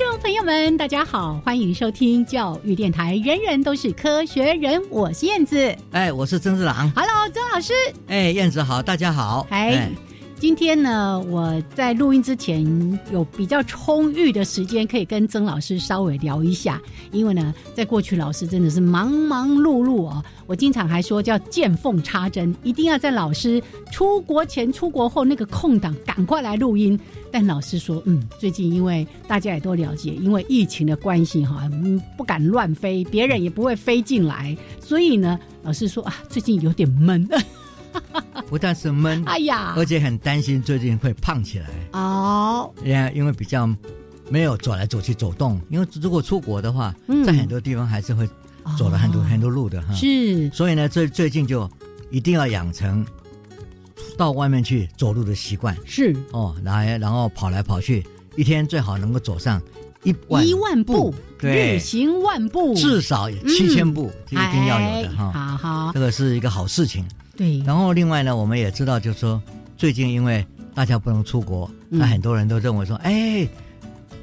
[0.41, 7.73] 友们，大家好，欢迎收听教育电台，人人都是科学人，我是燕子，哎，我是曾志郎，Hello，曾老师，
[8.07, 9.87] 哎，燕子好，大家好，哎。
[10.39, 16.81] 今天呢，我在录音之前有比较充裕的时间，可以跟曾老师稍微聊一下。
[17.11, 26.99] 因为呢，在过去老师真的是忙忙碌碌哦，我经常还说叫见缝插针，一定要在老师出国前、出国后那个空档赶快来录音。
[27.31, 37.27] 但老师说，嗯，最近因为大家也都了解，因为疫情的关系哈，嗯，不敢乱飞，别人也不会飞进来，所以呢，老师说啊，最近有点闷。
[38.47, 42.69] 不但是闷，哎呀，而且很担心最近会胖起来哦。
[42.83, 43.69] 因为因为比较
[44.29, 46.93] 没有走来走去走动，因为如果出国的话，
[47.25, 48.27] 在很多地方还是会
[48.77, 49.93] 走了很多很多路的哈。
[49.93, 51.69] 是，所以呢，最最近就
[52.09, 53.05] 一定要养成
[54.17, 55.75] 到外面去走路的习惯。
[55.85, 56.15] 是。
[56.31, 59.61] 哦，来然后跑来跑去，一天最好能够走上
[60.03, 65.31] 一万一万步，对，行万步，至少七千步，一定要有的哈。
[65.31, 67.05] 好好，这个是一个好事情。
[67.37, 69.41] 对，然后另外呢，我们也知道，就是说，
[69.77, 73.47] 最近因为大家不能出国，那很多人都认为说，哎，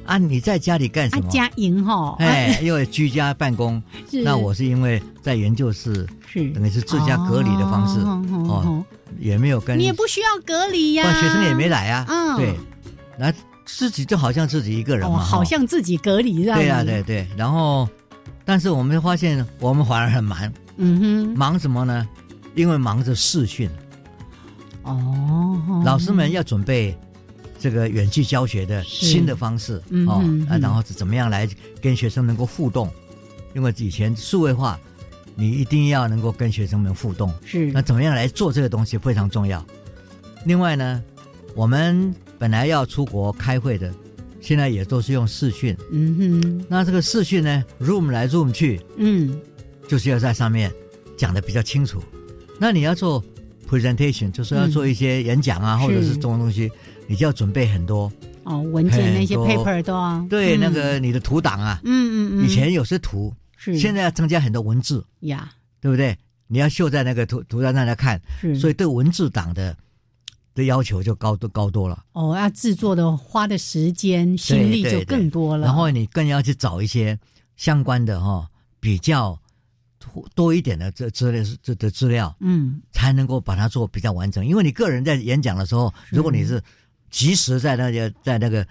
[0.09, 1.29] 啊，你在家里干什么？
[1.29, 3.81] 家营哈，哎，因为居家办公，
[4.23, 6.49] 那我是因为在研究室，是。
[6.51, 8.83] 等于是自家隔离的方式哦，
[9.19, 12.55] 也没有跟你也不需要隔离呀，学生也没来啊，嗯，对，
[13.19, 13.31] 那
[13.65, 17.87] 自己就好像自己一个人嘛，好像自己隔离对呀，对对，然后，
[18.43, 22.07] 但是我们发现我们反而很忙，嗯哼，忙什么呢？
[22.55, 23.69] 因为忙着试训，
[24.83, 26.97] 哦，老师们要准备
[27.59, 31.47] 这个远距教学的新的方式哦，啊，然后是怎么样来
[31.81, 32.89] 跟学生能够互动？
[33.53, 34.79] 因为以前数位化，
[35.35, 37.71] 你一定要能够跟学生们互动，是。
[37.71, 39.63] 那怎么样来做这个东西非常重要。
[40.45, 41.03] 另外呢，
[41.55, 43.93] 我们本来要出国开会的，
[44.39, 49.37] 现在也都是用视讯，嗯哼，那这个视讯呢，room 来 room 去，嗯，
[49.87, 50.71] 就是要在上面
[51.17, 52.01] 讲的比较清楚。
[52.57, 53.23] 那你要做
[53.69, 56.71] presentation，就是要做一些演讲啊，或者是这种东西，
[57.09, 58.11] 你就要准备很多。
[58.43, 63.77] 哦，文件那些 paper 都啊，对，那个你的图档啊，嗯嗯嗯，以前有些图，是。
[63.79, 66.15] 现在要增加很多文字呀，对不对？
[66.47, 68.21] 你要秀在那个图图上让大家看，
[68.55, 69.75] 所以对文字档的
[70.53, 72.05] 的要求就高多高多了。
[72.13, 77.17] 哦，要制作的花的时间心力就更多了，然后你更要去找一些
[77.55, 78.47] 相关的哈
[78.79, 79.37] 比较。
[80.33, 84.43] 多一点的这资料是这的资料，嗯，才能够把它做比较完整。
[84.43, 86.59] 因为你个人在演讲的时候，如果你是
[87.09, 88.67] 及时在那个在那个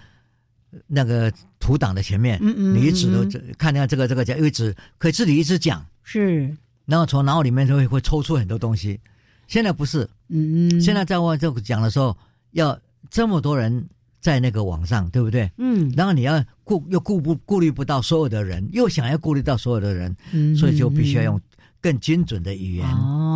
[0.87, 3.23] 那个图档的前面，嗯嗯，你一直都
[3.57, 6.55] 看看这个这个讲，一直可以自己一直讲，是，
[6.85, 8.99] 然后从脑里面就会会抽出很多东西。
[9.47, 12.17] 现在不是，嗯嗯，现在在我就讲的时候，
[12.51, 12.79] 要
[13.09, 13.87] 这么多人。
[14.21, 15.49] 在那个网上，对不对？
[15.55, 21.39] 嗯，然后你要顾又顾不顾虑不到所有的人，又想要顾虑到所有的人，嗯，所以就必须要用
[21.79, 22.85] 更精准的语言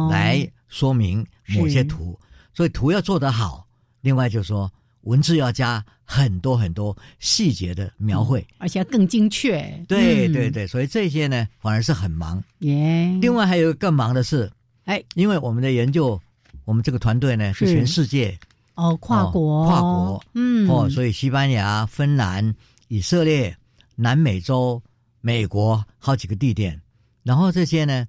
[0.09, 1.25] 来说明
[1.57, 2.19] 某些图。
[2.53, 3.65] 所以图要做得好，
[4.01, 4.69] 另外就是说
[5.03, 9.61] 文字要加很多很多细节的描绘，而且要更精确。
[9.87, 12.43] 对对对，所以这些呢反而是很忙。
[12.59, 13.17] 耶。
[13.21, 14.51] 另外还有更忙的是，
[14.85, 16.19] 哎，因为我们的研究，
[16.65, 18.37] 我们这个团队呢是全世界。
[18.75, 22.55] 哦，跨国，跨国，嗯，哦，所以西班牙、芬兰、
[22.87, 23.55] 以色列、
[23.95, 24.81] 南美洲、
[25.21, 26.81] 美国好几个地点，
[27.21, 28.07] 然后这些呢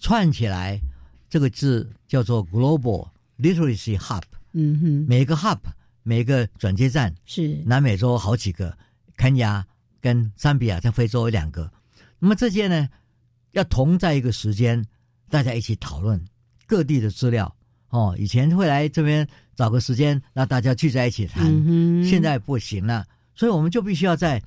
[0.00, 0.78] 串起来，
[1.30, 3.08] 这个字叫做 Global
[3.38, 4.22] Literacy Hub。
[4.52, 5.56] 嗯哼，每个 Hub，
[6.02, 8.76] 每个转接站是南美洲好几个，
[9.16, 9.66] 肯亚
[10.00, 11.70] 跟桑比亚在非洲有两个。
[12.18, 12.88] 那么这些呢，
[13.52, 14.84] 要同在一个时间，
[15.28, 16.22] 大家一起讨论
[16.66, 17.54] 各地的资料。
[17.90, 19.28] 哦，以前会来这边。
[19.54, 21.44] 找个时间让大家聚在一起谈，
[22.02, 24.42] 现在不行了，所以我们就必须要在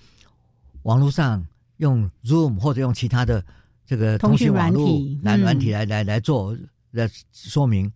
[0.82, 1.46] 网络上
[1.78, 3.46] 用 Zoom 或者用其他的
[3.86, 6.58] 这个通讯网络来软体来来来做
[6.90, 7.90] 来说明。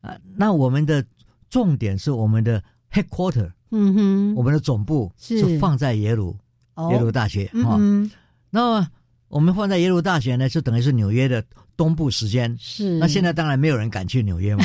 [0.00, 1.04] 啊，那我们的
[1.50, 2.62] 重点是我们的
[2.92, 6.36] headquarter，嗯哼，我们的总部是放在耶鲁
[6.90, 7.78] 耶鲁大学哈。
[8.50, 8.86] 那
[9.28, 11.44] 我们放在耶鲁大学呢，就等于是纽约的
[11.76, 12.56] 东部时间。
[12.58, 12.98] 是。
[12.98, 14.64] 那现在当然没有人敢去纽约嘛。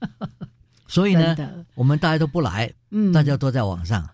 [0.86, 1.36] 所以呢，
[1.74, 4.08] 我们大家都不来，嗯，大家都在网上。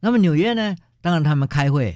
[0.00, 1.94] 那么纽约呢，当然他们开会，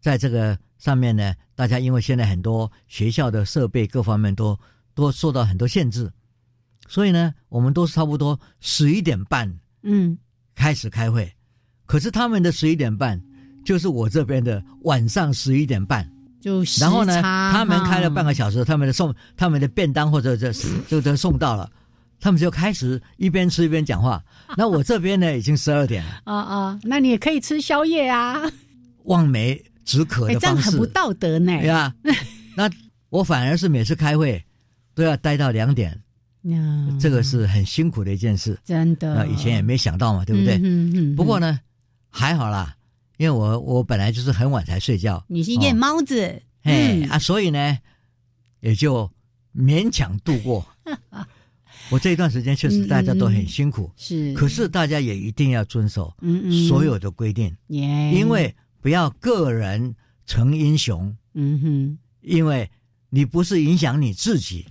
[0.00, 4.58] 在这个上面呢，大家因为现在很多学校的设备各方面都
[4.94, 6.10] 都受到很多限制，
[6.90, 9.48] 所以呢，我们都是差不多十一点半，
[9.84, 10.18] 嗯，
[10.56, 11.32] 开始开会。
[11.86, 13.22] 可是他们的十一点半，
[13.64, 16.04] 就是我这边的晚上十一点半，
[16.40, 20.52] 就然后呢，他们开了半个小时，他们的送他们的便当或者这
[20.88, 21.70] 就都送到了。
[22.18, 24.20] 他们就开始一边吃一边讲话。
[24.56, 26.20] 那我这边呢，已经十二点了。
[26.24, 28.42] 啊 啊，那你也可以吃宵夜啊。
[29.04, 31.56] 望梅止渴的方式，这样很不道德呢。
[31.60, 31.94] 对啊，
[32.56, 32.68] 那
[33.10, 34.44] 我反而是每次开会
[34.92, 35.96] 都要待到两点。
[37.00, 38.58] 这个是很辛苦的一件事。
[38.64, 39.14] 真的。
[39.14, 40.56] 那以前也没想到嘛，对不对？
[40.62, 41.16] 嗯嗯。
[41.16, 41.60] 不过呢，
[42.08, 42.76] 还好啦，
[43.18, 45.24] 因为我我本来就是很晚才睡觉。
[45.28, 46.42] 你是夜猫子。
[46.62, 47.78] 哎啊，所以呢，
[48.60, 49.10] 也就
[49.54, 50.66] 勉强度过。
[51.90, 56.14] 我这一段时间确实大家都很辛苦，是，可是大家也一定要遵守
[56.68, 59.92] 所有的规定，因为不要个人
[60.24, 62.70] 成英雄，嗯哼，因为
[63.08, 64.66] 你不是影响你自己，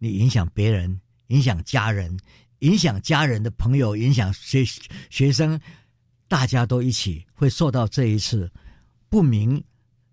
[0.00, 2.18] 你影响别人，影响家人，
[2.58, 4.64] 影响家人的朋友，影响学
[5.10, 5.60] 学生，
[6.26, 8.50] 大家都一起会受到这一次
[9.08, 9.62] 不明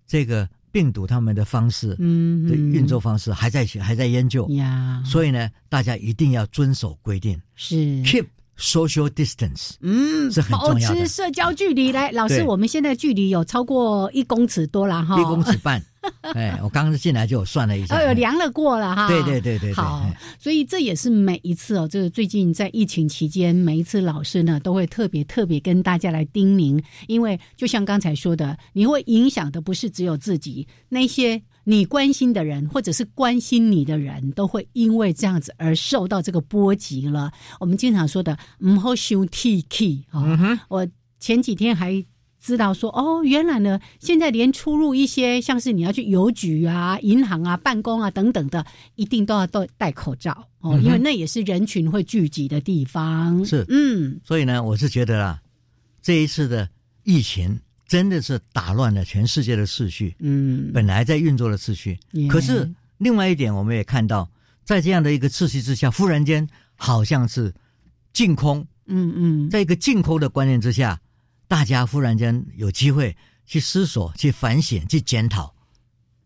[0.05, 0.47] 这个。
[0.69, 4.47] 病毒他们的方式，嗯，的运作方式还在还在研究。
[4.49, 7.75] 呀，所以呢，大家一定要遵守规定，是。
[8.03, 8.27] Keep
[8.59, 11.91] social distance，嗯，是很重要的，保持社交距离。
[11.91, 15.83] 来，老师，我们现在距离有超过一公尺多了哈，一公尺半。
[16.33, 19.07] 哎，我刚刚进来就有算了一下，哦，有量了过了哈。
[19.07, 20.09] 对对对对，好，
[20.39, 37.31] 所以这也是每一次哦，就是最近在疫情期间，每一次老师呢都会特别特别跟大家来叮咛，因为就像刚才说的，你会影响的不是只有自己，那些你关心的人或者是关心你的人都会因为这样子而受到这个波及了。
[37.59, 40.88] 我们经常说的“唔好伤 T K” 啊，我
[41.19, 42.06] 前几天还。
[42.47, 48.65] 知道说哦，原来呢，现在连出入一些像是你要去邮局啊、银行啊、办公啊等等的，
[48.95, 50.47] 一定都要戴戴口罩。
[50.61, 53.44] 哦，因为那也是人群会聚集的地方。
[53.45, 55.41] 是，嗯，所以呢，我是觉得啦，
[56.01, 56.69] 这一次的
[57.03, 61.99] 疫情真的是打乱了全世界的秩序，嗯，本来在运作的秩序。
[62.29, 64.29] 可是另外一点，我们也看到，
[64.63, 66.47] 在这样的一个秩序之下，忽然间
[66.77, 67.53] 好像是
[68.13, 70.97] 净空，嗯嗯，在一个净空的观念之下。
[71.47, 73.15] 大家忽然间有机会
[73.45, 75.53] 去思索、去反省、去检讨，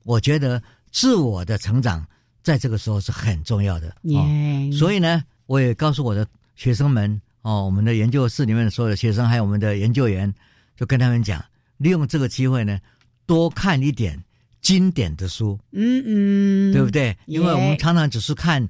[0.03, 2.03] 我觉得自我的成长
[2.41, 3.89] 在这个时候是很重要的。
[4.03, 4.27] 哦、
[4.73, 10.33] 所以呢，我也告诉我的学生们哦，我们的研究室里面的所有的学生，还有我们的研究员，
[10.75, 11.43] 就跟他们讲，
[11.77, 12.79] 利用这个机会呢，
[13.27, 14.19] 多看一点
[14.59, 15.59] 经典的书。
[15.71, 17.15] 嗯嗯，对不对？
[17.27, 18.67] 因为我们常常只是看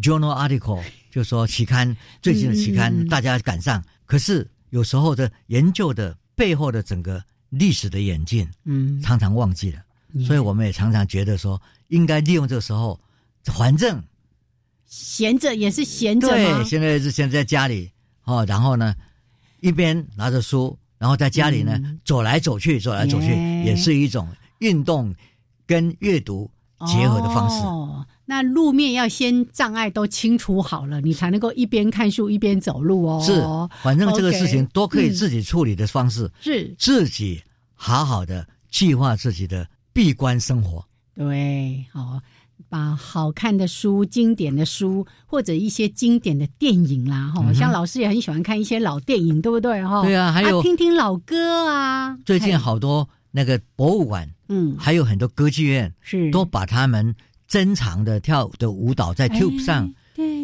[0.00, 4.48] journal article，就说期刊最近的期刊，大家赶上，可是。
[4.70, 9.82] 有时候的研究的背后的整个历史的演进，嗯，常常忘记了，
[10.26, 12.98] 所以我们也常常觉得说，应该利用这个时候，
[13.44, 14.02] 反正
[14.86, 17.90] 闲着也是闲着对，现在是现在在家里
[18.24, 18.94] 哦，然后呢，
[19.60, 23.26] 一边拿着书，然后在家里呢走来走去，走来走去，
[23.64, 24.28] 也是一种
[24.58, 25.14] 运动
[25.66, 26.50] 跟阅读
[26.86, 28.06] 结合的方式。
[28.30, 33.20] 那路面要先障碍都清除好了，你才能够一边看书一边走路哦。
[33.20, 33.42] 是，
[33.82, 37.42] 反正这个事情都可以自己处理的方式，是自己
[37.74, 40.84] 好好的计划自己的闭关生活。
[41.12, 42.20] 对，好，
[42.68, 49.84] 把好看的书、经典的书或者一些经典的电影啦，哈，像老师也很喜欢看一些老电影，对不对？
[49.84, 52.16] 哈，对啊，还有听听老歌啊。
[52.24, 57.12] 最近好多那个博物馆，嗯，还有很多歌剧院，是都把他们。
[57.50, 59.92] 珍藏的跳的舞蹈在 Tube 上，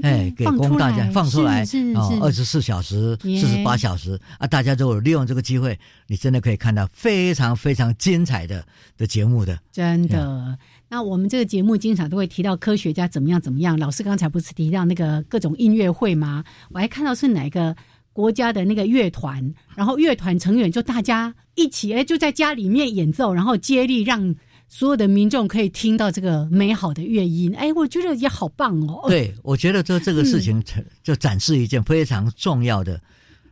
[0.02, 8.66] 哎，给供大家放出来哦，二十四小时、四十八小时啊，大家都利用这个机会，你真的可以看到非常非常精彩的
[8.98, 9.56] 的节目的。
[9.70, 10.58] 真的，
[10.88, 13.78] 那我们这个节目经常都会提到科学家怎么样怎么样。
[13.78, 16.42] 老师刚才不是提到那个各种音乐会吗？
[16.72, 17.76] 我还看到是哪个
[18.12, 24.34] 国家的那个乐团，然后乐团成员就大家一起哎，就在家里面演奏，然后接力让。
[24.68, 29.04] 所有的民众可以听到这个美好的乐音，哎，我觉得也好棒哦。
[29.08, 30.62] 对，我觉得这这个事情
[31.02, 33.00] 就展示一件非常重要的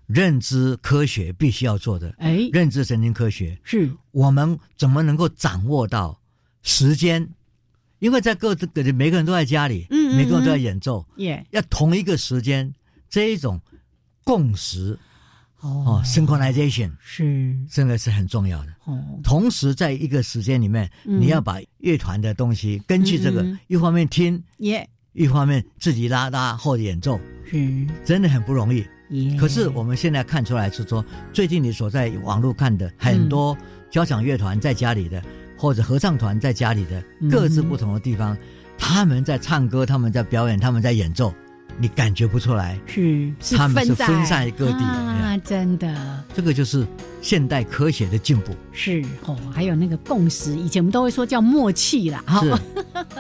[0.07, 2.15] 认知科学必须要做的。
[2.19, 6.21] 哎，认知神经科学是我们怎么能够掌握到
[6.63, 7.27] 时间？
[8.01, 12.75] 因为在各自每个人都在家里，嗯，每个人都在演奏，耶，要同一个时间，
[13.09, 13.59] 这一种
[14.25, 14.99] 共识。
[15.65, 17.57] 哦，synchronization 是。
[17.71, 18.73] 这个是很重要的。
[18.85, 27.19] 哦，同时在一个时间里面，你要把乐团的东西根据这个，一方面听，耶，一方面自己拉拉或者演奏，
[27.51, 27.87] 是。
[28.05, 28.85] 真的很不容易。
[29.39, 33.57] 可是我们现在看出来是说，最近你所在网络看的很多
[33.91, 35.23] 交响乐团在家里的，
[35.57, 38.37] 或者合唱团在家里的，各自不同的地方，
[38.77, 41.33] 他们在唱歌，他们在表演，他们在演奏。
[41.79, 46.87] 你感觉不出来，是他们是分散各地啊，真的，这个就是
[47.21, 48.55] 现代科学的进步。
[48.73, 52.43] 是哦，还有那个共识，以前我们都会说叫默契啦，哈。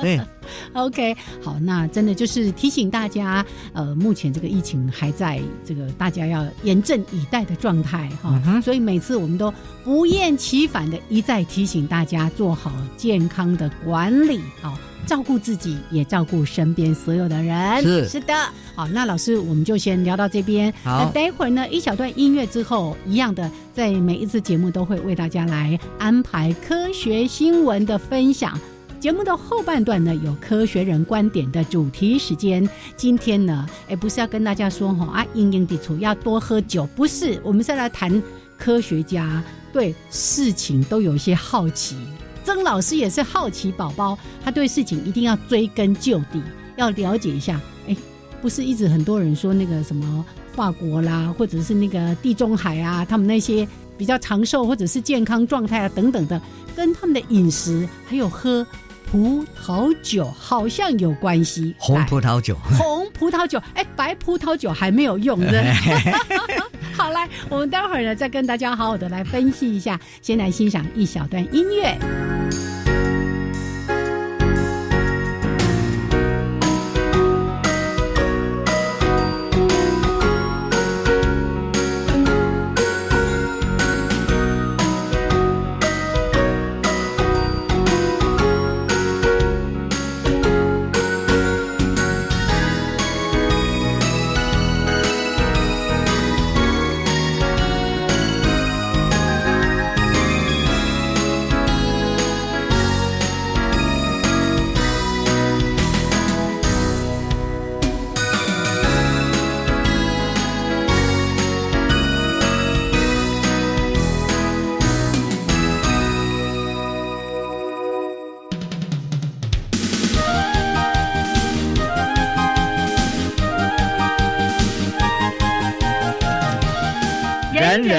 [0.01, 0.21] 对，
[0.73, 14.79] OK，好，那真的就是提醒大家，呃，目前这个疫情还在这个大家要严阵以待的状态哈，所以每次我们都不厌其烦的一再提醒大家做好健康的管理啊。
[15.05, 17.83] 照顾自己，也照顾身边所有的人。
[17.83, 18.35] 是是的，
[18.75, 20.73] 好，那老师，我们就先聊到这边。
[20.83, 28.59] 好，待会儿呢，一小段音乐之后，一样的，在每一次节目都会为大家来安排科学新闻的分享。
[29.01, 32.67] 节目的后半段呢，有科学人观点的主题时间。
[32.97, 38.23] 今天呢，哎，不是要跟大家说哈啊，阴阴地处要多喝酒，不是，我们是来谈
[38.57, 39.45] 科学家
[39.75, 41.97] 对事情都有一些好奇。
[42.45, 46.43] 曾老师也是好奇宝宝，他对事情一定要追根究底，
[46.77, 47.59] 要了解一下。
[47.89, 47.97] 哎，
[48.43, 56.41] 不是一直很多人说那个什么法国啦，或者是那个地中海啊，他们那些比较长寿或者是健康状态啊等等的，
[56.77, 58.67] 跟他们的饮食还有喝
[59.11, 61.75] 葡萄酒好像有关系。
[61.79, 65.65] 红葡萄酒，红葡萄酒，哎，白葡萄酒还没有用的。
[66.93, 72.34] 好，来，我们待会儿呢再跟大家好好的来分析一下，先来欣赏一小段音乐。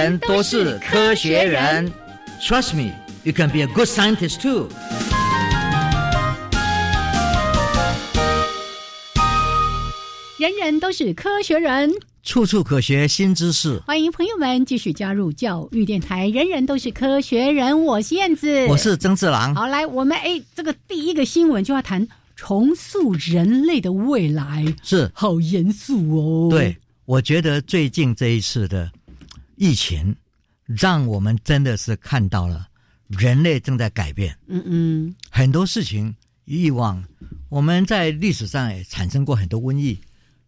[0.05, 1.91] 人都是科学人
[2.39, 2.91] ，Trust me,
[3.23, 4.69] you can be a good scientist too。
[10.37, 13.81] 人人都是科学人，处处可学新知识。
[13.87, 16.27] 欢迎朋友们继续加入教育电台。
[16.27, 19.55] 人人都是科学人，我是燕子，我是曾志郎。
[19.55, 26.47] 好，来，我们哎，这个第一个新闻就要谈重塑人类的未来，是好严肃哦。
[26.51, 28.91] 对，我觉得最近这一次的。
[29.55, 30.15] 疫情
[30.65, 32.67] 让我们真的是看到了
[33.07, 34.37] 人类正在改变。
[34.47, 37.03] 嗯嗯，很多事情以往
[37.49, 39.99] 我们在历史上也产生过很多瘟疫，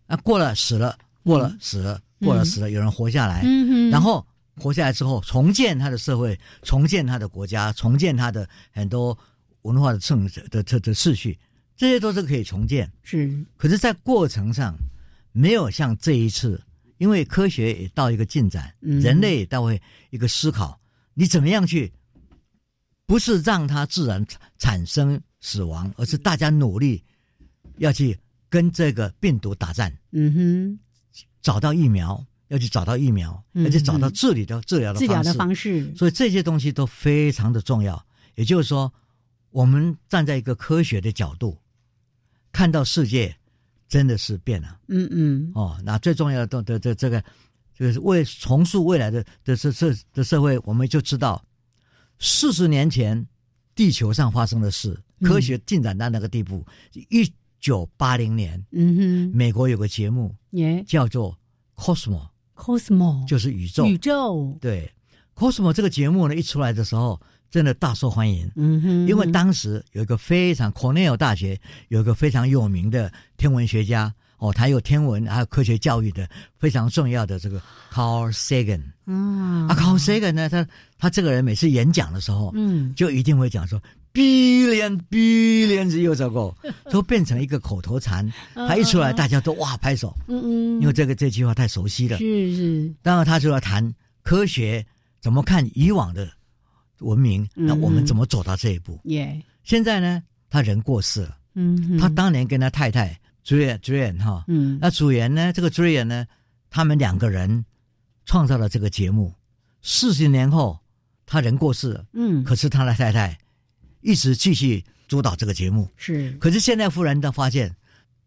[0.07, 9.17] 啊，过了死了，过了死了，过了死了，有人活下来，嗯然后活下来之后重建他的社会，重建他的国家，重建他的很多
[9.61, 11.37] 文化的政的的的秩序，
[11.75, 12.91] 这些都是可以重建。
[13.03, 14.75] 是，可是，在过程上
[15.31, 16.59] 没有像这一次。
[16.97, 20.79] 因为科学也到一个进展，人类也到会一个思考，
[21.13, 21.91] 你怎么样去，
[23.05, 24.25] 不是让它自然
[24.57, 27.03] 产生死亡，而是大家努力
[27.77, 28.17] 要去
[28.49, 29.95] 跟这个病毒打战。
[30.11, 30.79] 嗯哼，
[31.41, 35.93] 找到疫苗，要去找到疫苗，而且找到治理的治疗的治疗的方式。
[35.95, 38.03] 所以这些东西都非常的重要。
[38.35, 38.91] 也就是说，
[39.51, 41.59] 我们站在一个科学的角度，
[42.51, 43.37] 看到世界。
[43.87, 47.23] 真的是变了，嗯嗯，哦，那最重要的的这这个，
[47.73, 51.43] 就是为重塑未来的的社社的社会，我们就知道，
[52.19, 53.25] 四十年前
[53.73, 56.65] 地球上发生的事，科学进展到那个地步。
[57.09, 61.37] 一九八零年，嗯哼，美国有个节目，耶，叫做
[61.81, 64.91] 《Cosmo》，Cosmo 就是宇宙，宇宙，对
[65.33, 67.21] ，Cosmo 这个节目呢，一出来的时候。
[67.49, 76.27] 真的大受欢迎，嗯哼，因为当时有一个非常，Cornell 大学有一个非常有名的天文学家哦，他有天文还有科学教育的
[76.59, 77.61] 非常重要的这个
[77.91, 78.81] Carl Sagan。
[79.05, 80.67] 嗯，啊，Carl Sagan 呢，他
[80.99, 83.81] 他这个人每次演讲的时候，嗯，就一定会讲说
[84.13, 86.53] “billion billion years ago”，
[86.91, 88.31] 都变成一个口头禅。
[88.53, 90.13] 他一出来，大家都哇拍手。
[90.27, 92.17] 嗯嗯，因为这个这句话太熟悉了。
[92.17, 92.93] 是是。
[93.01, 94.85] 当然，他就要谈科学
[95.19, 96.29] 怎么看以往的
[96.99, 98.99] 文明，那我们怎么走到这一步？
[99.05, 99.41] 耶。
[99.63, 101.37] 现在呢，他人过世了。
[101.55, 101.97] 嗯。
[101.97, 103.19] 他当年跟他太太。
[103.43, 105.53] 朱元朱元哈，嗯，那主演呢？
[105.53, 106.27] 这个朱元呢，
[106.69, 107.63] 他们两个人
[108.25, 109.33] 创造了这个节目。
[109.81, 110.77] 四十年后，
[111.25, 113.37] 他人过世了，嗯，可是他的太太
[114.01, 115.87] 一直继续主导这个节目。
[115.95, 117.73] 是，可是现在忽然的发现，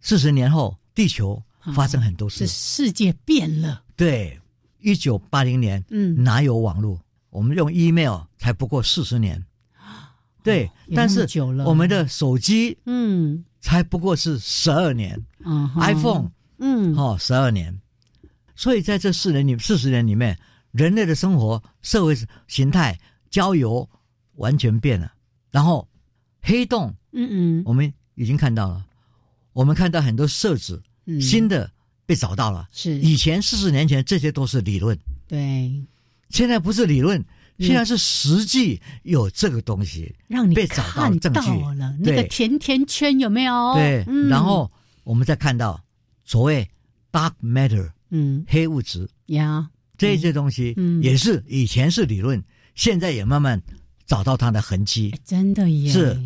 [0.01, 1.43] 四十年后，地球
[1.75, 3.83] 发生很多事，世界变了。
[3.97, 4.41] 对，
[4.79, 6.99] 一九八零年，嗯，哪有网络？
[7.31, 9.45] 我们用 email 才不过四十年。
[10.43, 11.27] 对，但是
[11.65, 13.45] 我们的手机，嗯。
[13.63, 15.23] 才不过是十二年
[15.77, 17.79] ，iPhone，嗯，哦，十二年，
[18.57, 20.39] 所以在这四年里四十年里面，
[20.71, 22.17] 人类的生活、社会
[22.49, 23.87] 形态、交友
[24.37, 25.13] 完全变了。
[25.51, 25.87] 然后
[26.41, 28.87] 黑洞，嗯嗯，我们已经看到了，
[29.53, 30.83] 我们看到很多设置，
[31.21, 31.71] 新的
[32.07, 32.67] 被找到了。
[32.73, 32.99] 是。
[32.99, 35.85] 以前四十年前这些都是理论，对，
[36.31, 37.23] 现在不是理论。
[37.59, 41.95] 现在是实际有这个东西，让你被找到证据了。
[42.01, 43.75] 那个甜甜圈有没有？
[43.75, 44.73] 对，然后
[45.05, 45.79] 我们再看到
[46.25, 46.67] 所谓
[47.13, 49.69] dark matter，嗯，黑物质呀，
[49.99, 52.43] 这些东西也是以前是理论，
[52.75, 53.61] 现在也慢慢
[54.07, 55.15] 找到它的痕迹。
[55.23, 56.19] 真的耶，是，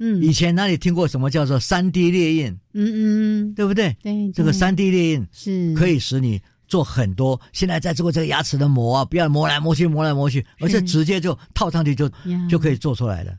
[0.00, 2.48] 嗯，以前哪里听过什么叫做三 D 列印？
[2.74, 3.96] 嗯嗯，对不对？
[4.02, 6.42] 对，这个三 D 列印是可以使你。
[6.66, 12.10] 做很多，现在在做这个牙齿的磨啊，不要磨来磨去，磨来磨去，而是直接就套上去就
[12.48, 13.38] 就可以做出来的。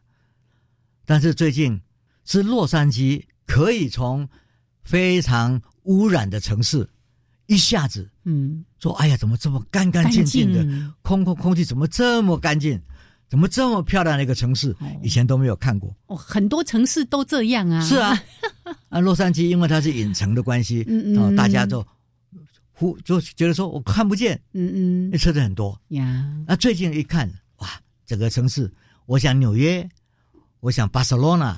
[1.05, 1.79] 但是最近
[2.23, 4.27] 是洛杉矶可以从
[4.83, 6.87] 非常污染的城市
[7.47, 12.81] 一下子，嗯，说哎呀，怎么这么干干净净的空空空气怎么这么干净，
[13.29, 15.95] 怎么这么漂亮的一个城市，以前都没有看过。
[16.07, 17.81] 哦，很多城市都这样啊。
[17.83, 18.19] 是啊，
[18.89, 21.85] 啊，洛杉矶因为它是隐城的关系，嗯嗯，大家都。
[22.77, 25.79] 忽就觉得说我看不见，嗯嗯，那车子很多。
[25.89, 26.43] 呀。
[26.45, 27.69] 那最近一看，哇，
[28.05, 28.69] 整个城市，
[29.05, 29.89] 我想纽约，
[30.59, 31.57] 我想巴塞罗那，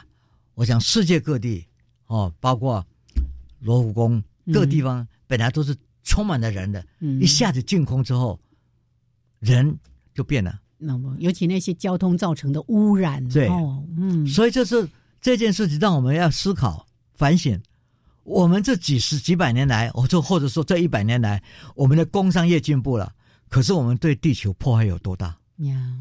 [0.53, 1.65] 我想世界各地，
[2.05, 2.85] 哦，包括
[3.59, 6.85] 罗浮宫各地方，本来都是充满了人的，
[7.19, 8.39] 一下子净空之后，
[9.39, 9.75] 人
[10.13, 10.61] 就变了。
[10.77, 13.49] 那么，尤其那些交通造成的污染，对，
[13.97, 14.87] 嗯，所以这是
[15.19, 17.59] 这件事情让我们要思考反省。
[18.27, 21.41] 我们这几十几百年来，或者或者说这一百年来，
[21.75, 23.13] 我们的工商业进步了，
[23.47, 25.27] 可是我们对地球破坏有多大？
[25.59, 25.95] 呀，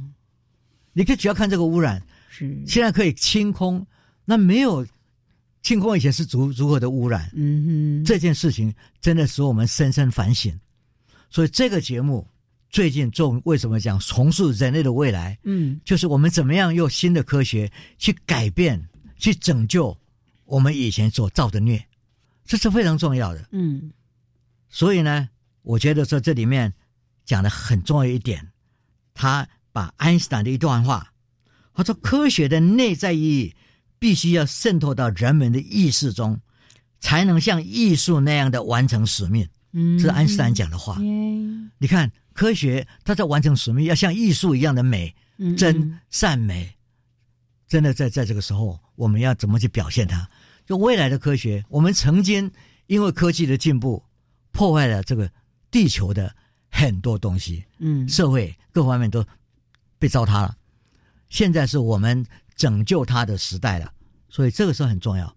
[0.92, 3.86] 你可以只要看这个污染，是现在可以清空，
[4.24, 4.84] 那没有
[5.62, 7.30] 清空以前是如如何的污染？
[7.32, 10.52] 嗯哼，这件事情真的使我们深深反省。
[11.30, 12.26] 所以这个节目
[12.70, 15.38] 最近做为什么讲重塑人类的未来？
[15.44, 18.84] 嗯，就是我们怎么样用新的科学去改变、
[19.16, 19.96] 去拯救
[20.44, 21.80] 我们以前所造的孽。
[22.46, 23.90] 这是非常重要的，嗯，
[24.68, 25.28] 所以呢，
[25.62, 26.72] 我觉得说这里面
[27.24, 28.52] 讲的很重要一点，
[29.14, 31.12] 他把爱因斯坦的一段话，
[31.74, 33.54] 他说科学的内在意义
[33.98, 36.40] 必须要渗透到人们的意识中，
[37.00, 39.48] 才能像艺术那样的完成使命。
[39.72, 40.98] 嗯，这是爱因斯坦讲的话。
[41.78, 45.14] 你看，科学它在完成使命，要像艺术一样的美、
[45.58, 46.74] 真善美，
[47.66, 50.26] 真的在在这个时候，我们要怎么去表现它？
[50.66, 52.50] 就未来的科学，我们曾经
[52.88, 54.02] 因为科技的进步，
[54.50, 55.30] 破坏了这个
[55.70, 56.34] 地球的
[56.68, 59.24] 很多东西，嗯，社会各方面都
[59.98, 60.56] 被糟蹋了。
[61.28, 62.26] 现在是我们
[62.56, 63.92] 拯救它的时代了，
[64.28, 65.34] 所以这个是很重要。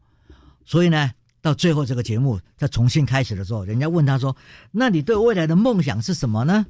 [0.65, 1.11] 所以呢，
[1.41, 4.35] 到最后这个节目再重新开始的时候，人家问他说
[4.71, 6.65] ：“那你对未来的梦想是什么呢？”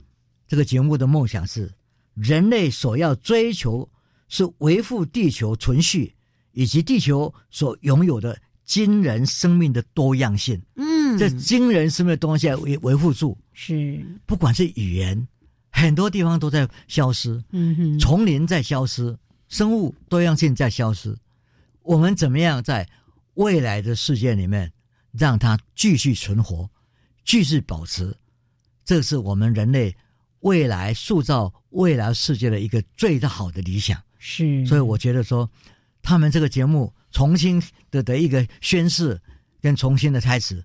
[0.48, 1.72] 这个节目的梦想是
[2.13, 3.89] 人类所要追求
[4.28, 6.13] 是维护地球存续
[6.52, 8.38] 以及地球所拥有的。
[8.70, 15.28] 惊人生命的多样性，嗯，这惊人生命的东西维维护住，是不管是语言，
[15.72, 21.18] 很多地方都在消失，嗯哼，丛林在消失，生物多样性在消失，
[21.82, 22.88] 我们怎么样在
[23.34, 24.72] 未来的世界里面
[25.14, 26.70] 让它继续存活，
[27.26, 28.16] 继续保持？
[28.86, 29.96] 这是我们人类
[30.42, 34.00] 未来塑造未来世界的一个最好的理想。
[34.20, 35.50] 是，所以我觉得说，
[36.04, 36.94] 他们这个节目。
[37.12, 39.19] 重新的的一个宣誓
[39.62, 40.63] 跟重新的开始，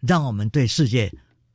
[0.00, 1.12] 让我们对世界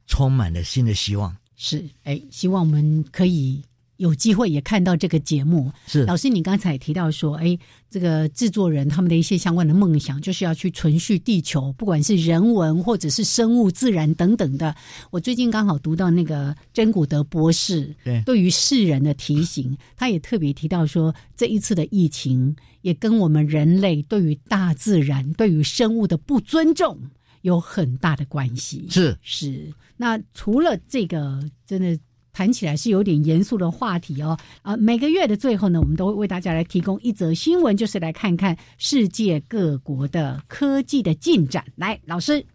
[0.07, 1.35] 充满了新的希望。
[1.55, 3.63] 是，哎，希望我们可以
[3.97, 5.71] 有机会也看到这个节目。
[5.85, 7.57] 是老师，你刚才提到说，哎，
[7.89, 14.75] 这个制作人他们的一些相关的梦想，就是要去存续地球，不管是人文或者是生物、自然等等的。
[15.11, 26.99] 我最近刚好读到那个真古德博士对对于世人的提醒，他也特别提到说，这一次的疫情也跟我们人类对于大自然、对于生物的不尊重
[27.41, 28.87] 有很大的关系。
[28.89, 31.97] 是是，那除了这个，真的
[32.33, 34.37] 谈起来是有点严肃的话题哦。
[34.63, 41.63] 啊，每个月的最后呢，我们都会为大家来提供一则新闻，就是来看看世界各国的科技的进展。
[41.75, 42.45] 来，老师，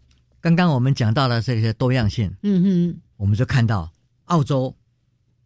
[0.41, 3.89] 刚刚我们讲到了这些多样性，嗯哼，我们就看到
[4.25, 4.75] 澳洲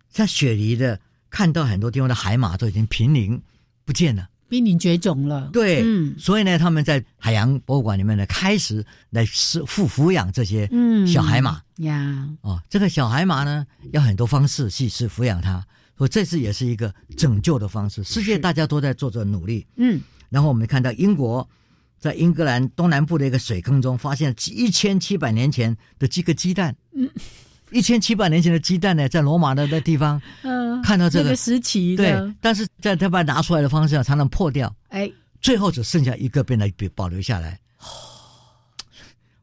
[0.09, 3.39] 在雪梨的看到很多地方的海马都已经濒临
[3.85, 4.27] 不见了。
[4.53, 5.49] 濒临绝种了。
[5.51, 11.59] 对，嗯所以呢，他们在海洋博物馆里面呢，开始来是抚抚养这些嗯，小海马。
[11.77, 15.65] 呀，哦，这个小海马呢，要很多方式去去抚养它，
[15.97, 18.03] 所以这次也是一个拯救的方式。
[18.03, 19.65] 世界大家都在做着努力。
[19.77, 21.49] 嗯，然后我们看到英国
[21.97, 26.75] 在英格兰东南部的一个水坑中，发现一千七百年前的几个鸡蛋。
[26.95, 27.09] 嗯，
[27.73, 37.59] 一千七百年前的鸡蛋呢，在罗马的那地方嗯，看到这个这个时期对，，但是在他把它拿出来的方式常常破掉，哎，最后只剩下一个被来保留下来，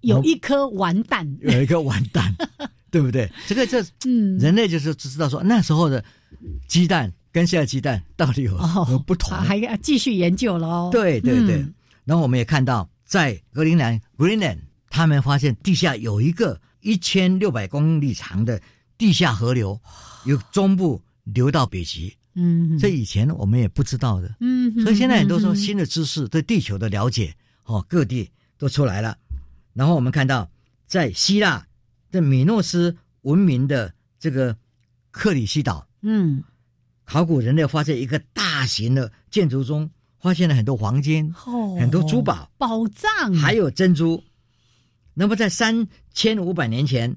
[0.00, 1.26] 有一颗完蛋。
[1.40, 2.34] 有一个完蛋，
[2.90, 3.30] 对不对？
[3.46, 6.02] 这个这嗯，人类就是只知道说那时候的
[6.66, 9.36] 鸡蛋跟现在鸡蛋到底有哦有不同。
[9.36, 10.88] 还要继续研究喽。
[10.90, 18.60] 对对对，嗯然后我们也看到在格陵兰 （Greenland），他们发现地下有一个一千六百公里长的
[18.98, 19.80] 地下河流，
[20.24, 24.36] 由中部流到北极，嗯，这以前我们也不知道的。
[24.40, 29.16] 嗯，所以现在很多说嗯新的知识对地球的了解，哦，各地都出来了。
[29.72, 30.50] 然后我们看到，
[30.86, 31.66] 在希腊
[32.10, 34.56] 的米诺斯文明的这个
[35.10, 36.42] 克里希岛，嗯，
[37.04, 39.88] 考古人类发现一个大型的建筑中，
[40.18, 44.22] 发现了很多黄金，哦很多珠宝，宝藏，还有珍珠。
[45.14, 47.16] 那么在三千五百年前，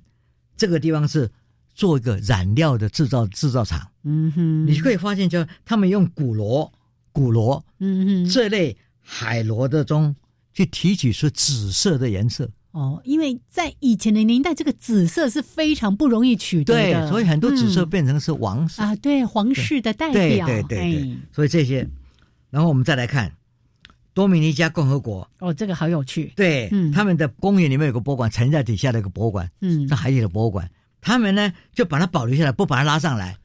[0.55, 1.29] 这个地方是
[1.73, 3.89] 做一个染料的制造制造厂。
[4.03, 6.71] 嗯哼，你可以发现，就他们用古螺、
[7.11, 10.15] 古螺嗯哼，这类海螺的中
[10.53, 12.49] 去提取出紫色的颜色。
[12.71, 18.81] 哦，因为在以前的年代，这个紫色是非常不容易取得对的，，所以很多紫色嗯变成是黄色。
[18.81, 20.79] 啊，对皇室的代对表，对对对。
[20.79, 21.87] 哎，所以这些，
[22.49, 23.31] 然后我们再来看
[24.13, 26.91] 多米尼加共和国，哦，这个好有趣，对，嗯。
[26.91, 29.87] 他们的公园里面有个博物馆，沉在底下的一个博物馆，嗯。
[29.87, 30.69] 在，海底的博物馆，
[31.01, 33.35] 他们呢就把它保留下来，不把它拉上来，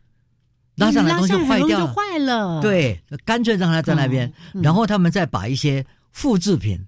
[0.77, 6.79] 拉上来东西坏掉了，坏了，，对，干脆让它在那边，嗯然后他们再把一些复制品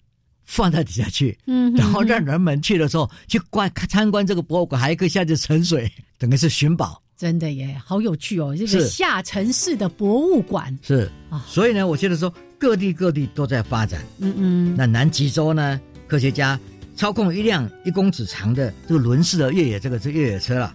[0.45, 7.03] 放在底下去，嗯，然后让人们去的时候去观参观这个博物馆，还可以下去沉水， 等于是寻宝。
[7.16, 8.88] 真的耶，好有趣哦，这个是。
[8.88, 11.11] 下沉式的博物馆，是。
[11.29, 11.45] 啊。
[11.47, 14.03] 所以呢，我觉得说各地各地都在发展。
[14.18, 16.61] 嗯嗯，那南极洲呢，科学家
[16.94, 20.73] 操控一辆一公尺长的这个轮式的越野这个这越野车了，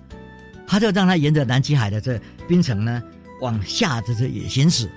[0.65, 3.01] 他就让它沿着南极海的这冰层呢
[3.39, 4.89] 往下这这也行驶。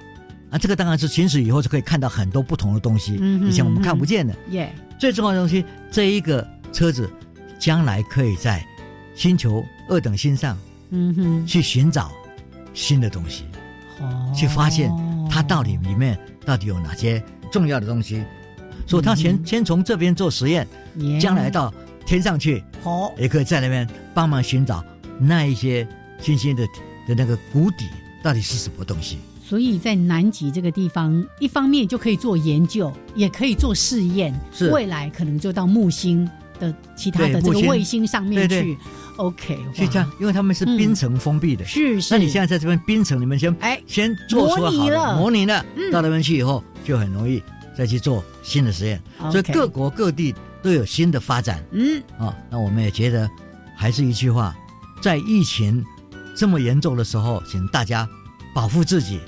[0.50, 4.34] 啊，这个当然是行驶以后就可以看到很多不同的东西，嗯哼以前我们看不见的。
[4.48, 7.10] 耶，最重要的东西，这一个车子
[7.58, 8.66] 将来可以在
[9.14, 10.56] 星球二等星上
[10.88, 12.10] 嗯哼，去寻找
[12.72, 13.47] 新的东西，哦
[14.34, 14.90] 去发现
[15.30, 18.22] 它到底里面到底有哪些重要的东西。
[18.86, 20.66] 所以他先、嗯先从这边做实验，
[21.20, 21.72] 将来到
[22.06, 24.82] 天上去，好，也可以在那边帮忙寻找
[25.18, 25.86] 那一些
[26.20, 26.66] 星星的
[27.06, 27.86] 的那个谷底
[28.22, 29.18] 到底是什么东西。
[29.44, 34.32] 所以在南极这个地方，一方面就可以做研究，也可以做试验，
[34.72, 36.26] 未来可能就到木星
[36.58, 38.78] 的其他的这个卫星上面对对去。
[39.16, 41.64] OK，是这样，因为他们是冰层封闭的。
[41.64, 42.14] 是是。
[42.14, 47.42] 那你现在在这边冰层里面先哎，先做出好的模拟了模拟了，嗯到那边去以后就很容易
[47.76, 49.02] 再去做新的实验。
[49.32, 52.36] 所以各国各地都有新的发展嗯，啊。
[52.48, 53.28] 那我们也觉得，
[53.76, 54.56] 还是一句话，
[55.02, 55.84] 在疫情
[56.36, 58.08] 这么严重的时候，请大家
[58.54, 59.18] 保护自己，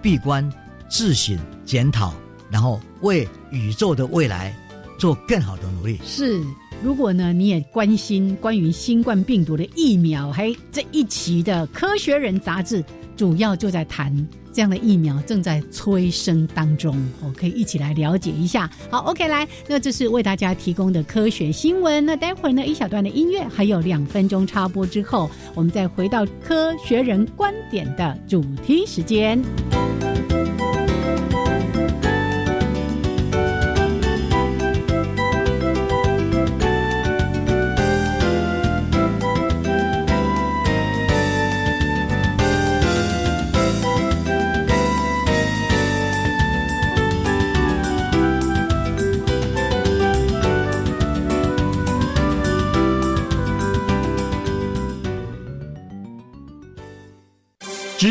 [0.00, 0.48] 闭关
[0.88, 2.14] 自省检讨，
[2.48, 4.54] 然后为宇宙的未来
[5.00, 5.98] 做更好的努力。
[6.04, 6.44] 是。
[6.82, 12.84] 如果呢，你也关心关于新冠病毒的疫苗，还这一期的《科学人》杂志，
[13.16, 14.12] 主要就在谈
[14.52, 18.68] 这样的疫苗正在催生当中，哦，可以一起来了解一下。
[18.90, 22.04] 好，OK，来，那这是为大家提供的科学新闻。
[22.04, 29.40] 那待会儿呢，一小段的音乐，还有两分钟插播之后，我们再回到《科学人》观点的主题时间。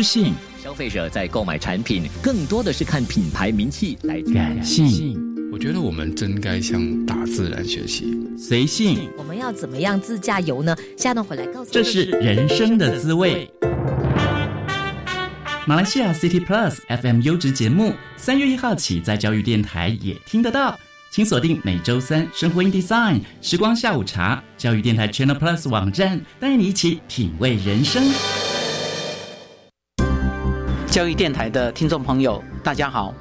[0.02, 0.34] 知性。
[0.60, 5.16] 消费者在购买产品，更多的是看品牌名气来感性。
[5.52, 9.08] 我觉得我们真该向大自然学习，随性。
[9.16, 10.76] 我们要怎么样自驾游呢？
[10.98, 11.70] 下段回来告诉。
[11.70, 13.48] 这是人生的滋味。
[15.66, 20.76] 马来西亚 City Plus FM 优质节目，三月一号起在教育电台也听得到，
[21.12, 28.02] 请锁定每周三生活 in Design 时光下午茶，教育电台 Channel Plus 网站，带你一起品味人生。
[30.92, 33.14] 教育电台的听众朋友，大家好，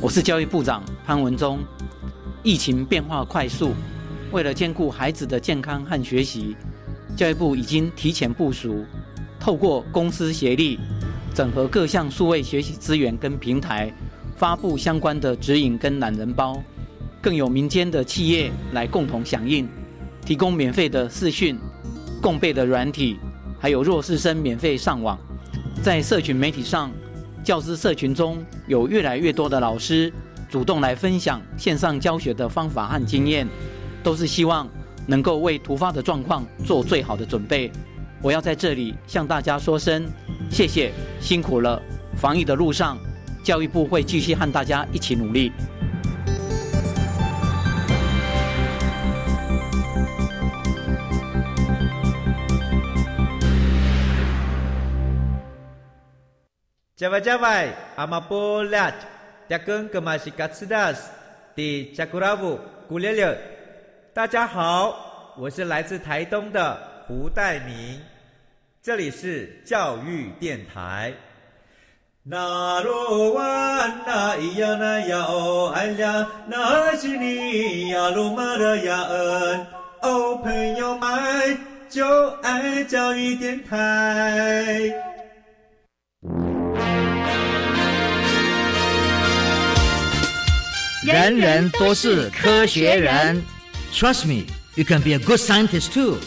[0.00, 1.58] 我是教育部长潘文忠。
[2.42, 3.74] 疫情变化快速，
[4.32, 6.56] 为了兼顾孩子的健康和学习，
[7.14, 8.86] 教育部已经提前部署，
[9.38, 10.80] 透过公司协力，
[11.34, 13.92] 整合各项数位学习资源跟平台，
[14.38, 16.58] 发布相关的指引跟懒人包，
[17.20, 19.68] 更有民间的企业来共同响应，
[20.24, 21.58] 提供免费的视讯、
[22.22, 23.18] 共备的软体，
[23.58, 25.18] 还有弱势生免费上网，
[25.82, 26.90] 在社群媒体上。
[27.42, 30.12] 教师社群中有越来越多的老师
[30.48, 33.46] 主动来分享线上教学的方法和经验，
[34.02, 34.68] 都是希望
[35.06, 37.70] 能够为突发的状况做最好的准备。
[38.22, 40.06] 我要在这里向大家说声
[40.50, 41.80] 谢谢，辛苦了！
[42.16, 42.98] 防疫的路上，
[43.42, 45.50] 教育部会继续和大家一起努力。
[57.00, 58.92] 加外加外，阿玛波拉，
[59.48, 61.10] 扎根格玛西卡斯达斯，
[61.54, 63.38] 的加古拉布古列列。
[64.12, 67.98] 大家好，我是来自台东的胡代明，
[68.82, 71.10] 这里是教育电台。
[72.22, 73.42] 那罗哇
[74.06, 79.66] 那咿呀那呀哦哎呀，那是你呀鲁玛的呀恩，
[80.02, 81.58] 哦朋友们
[81.88, 85.09] 就爱教育电台。
[91.02, 93.42] 人人都是科学人
[93.90, 96.18] ，Trust me, you can be a good scientist too。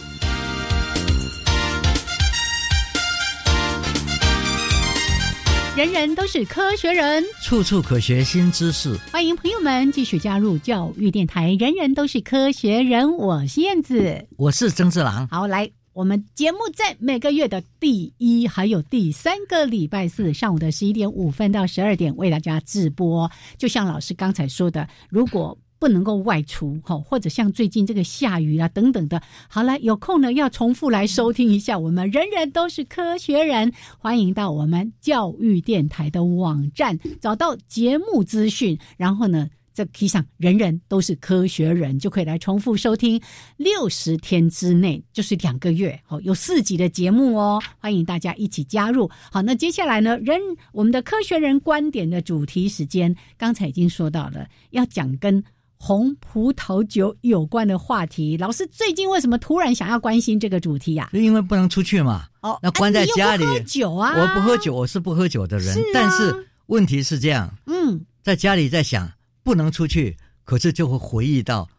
[5.77, 8.97] 人人都是科学人，处处可学新知识。
[9.11, 11.55] 欢迎朋友们继续加入教育电台。
[11.59, 15.27] 人人都是科学人，我是燕子，我是曾志郎。
[15.27, 15.69] 好，来。
[15.93, 23.29] 我们节目在每个月的第一还有第三个礼拜四上午的十一点五分到十二点为大家直播。
[23.59, 31.77] 就像老师刚才说的，如果不能够外出哈，或者像最近这个下雨啊等等的，好了，有空呢要重复来收听一下。
[31.77, 39.47] 我们人人都是科学人，欢迎到我们教育电台的网站找到节目资讯，然后呢。
[39.73, 43.19] 在 K 上，人人都是科学人，就可以来重复收听
[43.57, 49.09] 六十天之内，就是两个月，哦，有四集的节目哦，欢迎大家一起加入。
[49.31, 50.39] 好，那接下来呢，人
[50.71, 55.43] 我们的科学人观点的主题时间，刚才已经说到了，要讲跟
[55.77, 58.37] 红葡萄酒有关的话题。
[58.37, 61.09] 老师最近为什么突然想要关心这个主题呀？
[61.13, 64.13] 因为不能出去嘛，哦，那关在家里喝酒啊？
[64.15, 69.11] 我不喝酒，我是不喝酒的人，但是问题是这样，嗯，在家里在想。
[69.43, 71.69] 不能出去，可是就会回忆到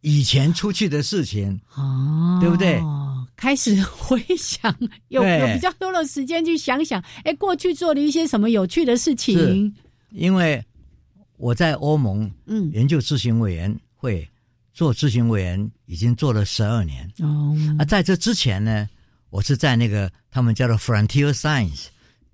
[0.00, 2.80] 以前出去的事情，哦，对不对？
[3.36, 4.74] 开始回想，
[5.08, 9.72] 有有比较多的时间去想想，哎，过去做了一些什么有趣的事情。
[10.10, 10.64] 因为
[11.36, 14.28] 我在欧盟，嗯，研究咨询委员会
[14.72, 17.08] 做咨询委员，已经做了十二年。
[17.18, 18.88] 哦，啊，在这之前呢，
[19.30, 21.86] 我是在那个他们叫做 Frontier Science，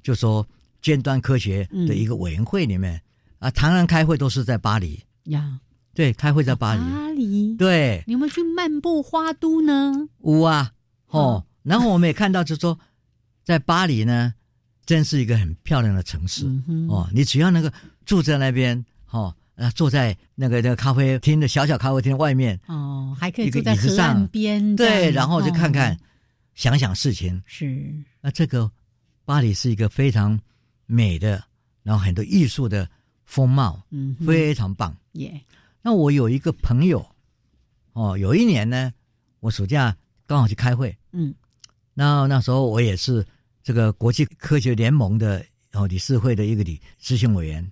[0.03, 0.47] 就说
[0.81, 3.01] 尖端科学的一个委员会里面。
[3.45, 5.61] 啊，常常开会都是在巴黎呀。
[5.93, 6.81] 对，开会在巴黎。
[6.81, 7.55] 巴黎。
[7.57, 8.03] 对。
[8.07, 9.93] 你有没有去漫步花都呢？
[10.25, 10.73] 有啊，
[11.09, 11.45] 哦。
[11.63, 12.79] 然后我们也看到，就说
[13.45, 14.33] 在巴黎呢，
[14.87, 16.47] 真是一个很漂亮的城市
[16.89, 17.07] 哦。
[17.13, 17.71] 你只要那个
[18.07, 25.95] 住在那边，哦，啊，坐在那个那个咖啡厅的小小咖啡厅外面，哦，还可以坐在河岸边，对，然后就看看，
[26.55, 27.43] 想想事情。
[27.45, 27.95] 是。
[28.23, 28.71] 那这个
[29.27, 30.41] 巴黎是一个非常
[30.87, 31.45] 美的，
[31.83, 32.89] 然后很多艺术的。
[33.25, 35.41] 风貌，嗯，非常棒，耶。
[35.83, 37.05] 那我有一个朋友，
[37.93, 38.93] 哦，有一年呢，
[39.41, 39.95] 我暑假
[40.27, 41.35] 刚好去开会，嗯，
[41.93, 43.27] 那那时候我也是
[43.63, 47.71] 这个国际科学联盟的哦理事会的一个理执行委员，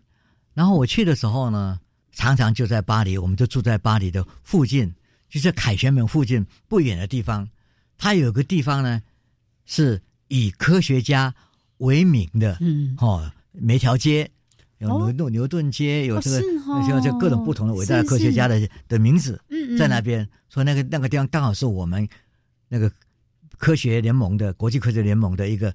[0.53, 1.81] 然后我去的时候呢，
[2.13, 4.93] 常常就在巴黎，我们就住在巴黎的附近，
[5.31, 7.49] 就在凯旋门附近不远的地方，
[7.97, 9.03] 它有个地方呢，
[9.65, 11.35] 是以科学家
[11.79, 14.31] 为名的，嗯，哦，每条街。
[14.83, 16.41] 有牛顿牛顿街，有这个
[16.87, 19.41] 像这各种不同的伟大的科学家的的名字，
[19.79, 20.29] 在那边。
[20.49, 22.07] 说那个那个地方刚好是我们
[22.69, 22.93] 那个
[23.57, 25.75] 科学联盟的国际科学联盟的一个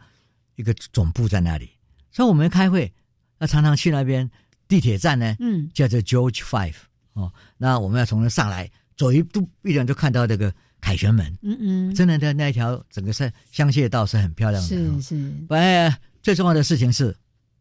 [0.56, 1.68] 一个总部在那里，
[2.12, 2.94] 所以我们开会，
[3.40, 4.30] 要常常去那边
[4.68, 6.76] 地铁站呢，嗯，叫做 George Five
[7.14, 15.34] 哦，那我们要从那上来，走一步一眼就看到这个凯旋门，嗯嗯，真的那那一条整个是香榭道是很漂亮的，是是。
[15.50, 17.16] 哎，最重要的事情是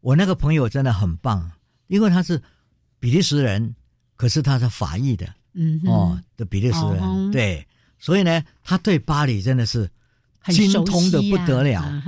[0.06, 1.50] 我那个朋友真的很棒，
[1.88, 2.40] 因为他是
[3.00, 3.74] 比利时人，
[4.14, 7.66] 可是他是法裔的，嗯哦的比利时人，对，
[7.98, 9.90] 所以呢，他对巴黎真的是。
[10.50, 12.00] 精通的不得了，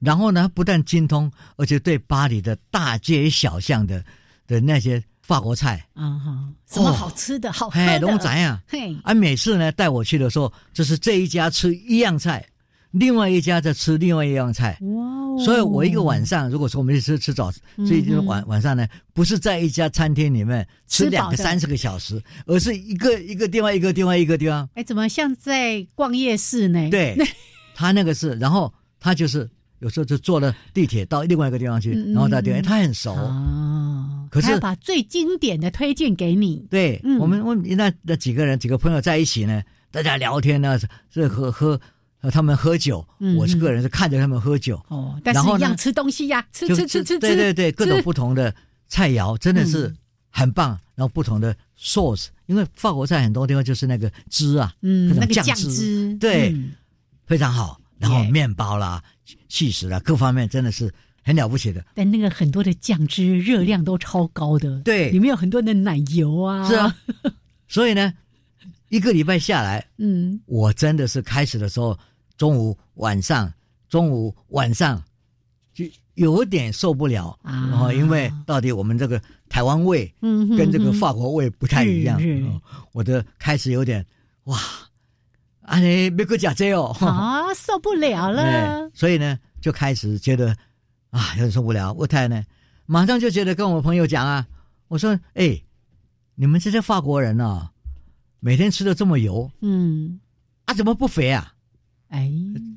[0.00, 4.04] 然后呢，不但精通，而且对巴黎的大街小巷的
[4.46, 12.46] 的那些法国菜，啊哈，什么好吃的，好嘿，龙仔呀，嘿，啊，每次呢带我去的时候，就是这一家吃一样菜，
[12.92, 26.90] 另外一家在吃另外一样菜，哇，所以我一个晚上，如果说我们去吃吃早，所以就是晚晚上呢，不是在一家餐厅里面吃两个三十个小时，而是一个一个地方一个地方一个地方，哎，怎么像在逛夜市呢？
[26.90, 27.16] 对。
[27.72, 29.48] 他那个是，然后他就是
[29.78, 33.14] 有时候就坐了地铁到另外一个地方去，然后到地方他很熟。
[33.14, 36.66] 哦，可是把最经典的推荐给你。
[36.68, 40.78] 对，我们我那那几个人几个朋友在一起呢，大家聊天呢，
[41.10, 41.80] 是喝喝，
[42.28, 43.06] 他们喝酒，
[43.36, 44.84] 我是个人是看着他们喝酒。
[44.88, 48.52] 哦，但是一样吃东西呀，吃吃吃吃，对对对，各种不同的
[48.88, 49.94] 菜肴真的是
[50.28, 56.54] 很棒，然后不同的 sauce，因为法国菜很多地方就是那个汁啊，嗯，那个酱汁，对。
[57.26, 59.00] 非常好，然后面包啦、
[59.48, 61.84] 气食啦，各方面真的是很了不起的。
[61.94, 66.66] 但那个很多的酱汁热量都超高的，对，里面有很多的奶油啊。
[66.68, 66.92] 是啊，
[67.68, 68.12] 所以呢，
[68.88, 71.96] 一个礼拜下来，嗯，我真的是开始的时候，
[72.40, 73.52] 中午、晚上、
[73.90, 75.02] 中午、晚上
[75.74, 82.18] 就有点受不了啊，因为到底我们这个台湾味，嗯，跟这个法国味不太一样，
[82.92, 84.02] 我的开始有点
[84.44, 84.58] 哇。
[85.60, 88.88] 啊，你别个讲这哦，啊，受不了了。
[88.96, 90.56] 所以呢，就开始觉得
[91.10, 91.92] 啊，有点受不了。
[91.92, 92.42] 我太太呢，
[92.86, 94.46] 马上就觉得跟我朋友讲啊，
[94.88, 95.60] 我说，哎，
[96.36, 97.70] 你们这些法国人啊，
[98.38, 100.18] 每天吃的这么油，嗯，
[100.64, 101.52] 啊，怎么不肥啊？
[102.10, 102.30] 哎，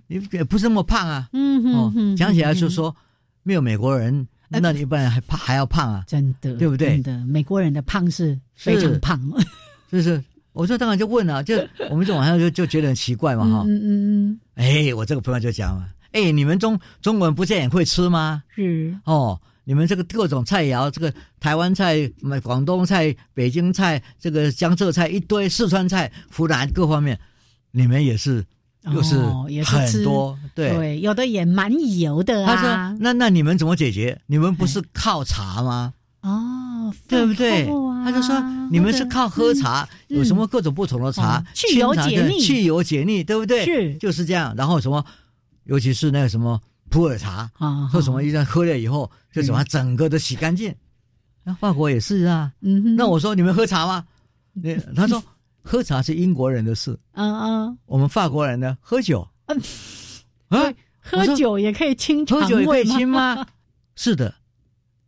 [0.07, 0.19] 你
[0.49, 1.29] 不是那么胖啊？
[1.33, 2.95] 嗯哼，讲起来就说
[3.43, 6.03] 没有美国人，那你不然还胖还要胖啊？
[6.07, 7.01] 真的，对不对？
[7.01, 9.19] 真的，美国人的胖是非常胖，
[9.91, 10.23] 是不是？
[10.53, 11.55] 我说当然就问了，就
[11.89, 13.63] 我们就晚上就就觉得很奇怪嘛哈。
[13.65, 14.39] 嗯嗯嗯。
[14.53, 18.43] 哎，我这个朋友就讲嘛，哎，你们中中国人不是也会吃吗？
[18.55, 18.95] 是。
[19.05, 22.07] 哦，你们这个各种菜肴，这个台湾菜、
[22.43, 27.19] 广东菜、北京菜，这个江浙菜一堆，四川菜、湖南各方面，
[27.71, 28.45] 你们也是，
[28.91, 29.17] 又是
[29.63, 32.55] 很多，对对，有的也蛮油的啊。
[32.55, 34.19] 他说：“那那你们怎么解决？
[34.27, 37.65] 你们不是靠茶吗？”哦，对不对？
[38.03, 38.37] 他就说
[38.71, 43.65] 你们是靠喝茶，有什么各种不同的茶，去油解腻，去油解腻，对不对？
[43.65, 44.53] 是，就是这样。
[44.57, 45.03] 然后什么，
[45.65, 50.73] 尤其是那个什么普洱茶啊，喝什么一旦喝了以后，就什么整个都洗干净。
[51.43, 52.51] 那法国也是啊。
[52.61, 54.05] 嗯，那我说你们喝茶吗？
[54.95, 55.21] 他说
[55.63, 56.99] 喝茶是英国人的事。
[57.13, 59.27] 嗯嗯，我们法国人呢，喝酒。
[59.47, 59.59] 嗯，
[60.49, 63.45] 啊，喝酒也可以清肠胃可以清吗？
[63.95, 64.33] 是的。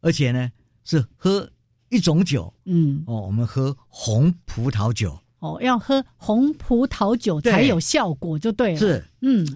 [0.01, 0.51] 而且呢，
[0.83, 1.49] 是喝
[1.89, 8.77] 一种酒，嗯，哦，我们喝红葡萄酒，哦，要喝红葡萄酒才有效果，就对了。
[8.77, 9.47] 是，嗯，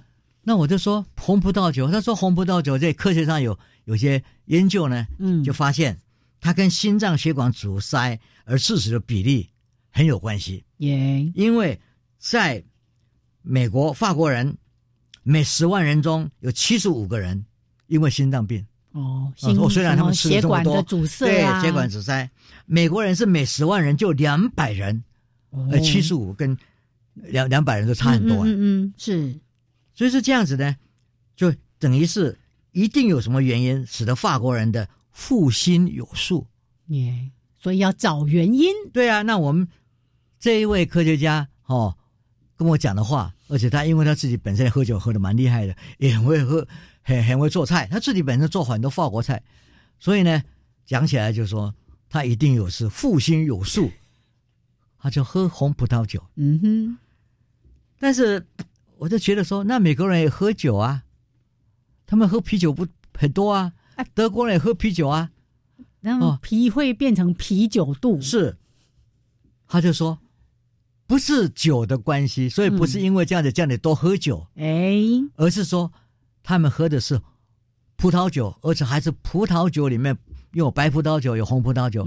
[0.42, 6.00] 那我就说红葡萄酒，他说红葡萄酒在科学上有有些研究呢，嗯，就发现
[6.42, 9.48] 它跟心脏血管阻塞而致死的比例
[10.00, 10.64] 很有关系。
[10.78, 11.78] 耶，因为
[12.20, 12.64] 在
[13.42, 14.58] 美国，法国人
[15.24, 17.46] 每十万人中有七十五个人
[17.88, 18.66] 因为心脏病。
[18.94, 22.30] 哦，心虽然他们吃这么多，对血管阻塞，
[22.66, 25.04] 美国人是每十万人就两百人，
[25.52, 26.58] 呃，七十五跟
[27.16, 28.44] 两两百人都差很多啊。
[28.46, 29.38] 嗯嗯，是，
[29.94, 30.78] 所以是这样子呢，
[31.36, 32.40] 就等于是
[32.72, 36.48] 一定有什么原因使得法国人的负心有数。
[36.88, 38.74] 耶，所以要找原因。
[38.94, 39.68] 对啊，那我们
[40.40, 41.96] 这一位科学家哦
[42.56, 46.68] 跟我讲的话，而且他因为他自己本身喝酒喝的蛮厉害的，也很会喝。
[47.02, 49.42] 很很会做菜，他自己本身做很多法国菜，
[50.00, 50.44] 所以呢，
[50.86, 51.74] 讲起来就说
[52.08, 53.90] 他一定有是负心有数，
[55.00, 56.24] 他就喝红葡萄酒。
[56.36, 56.98] 嗯哼，
[58.00, 58.46] 但是
[58.98, 61.04] 我就觉得说，那美国人也喝酒啊，
[62.06, 62.86] 他们喝啤酒不
[63.18, 63.74] 很多啊，
[64.14, 65.32] 德国人也喝啤酒啊，
[66.02, 68.22] 然后啤会变成啤酒肚。
[68.22, 68.56] 是，
[69.68, 70.20] 他就说
[71.10, 74.94] 不是酒的关系，所以不是因为这样子叫你多喝酒，哎，
[75.36, 75.92] 而是说。
[76.42, 77.22] 他们喝的是
[77.96, 80.18] 葡萄酒，而且还是葡萄酒里面
[80.54, 82.04] 有白葡萄酒、有红葡萄酒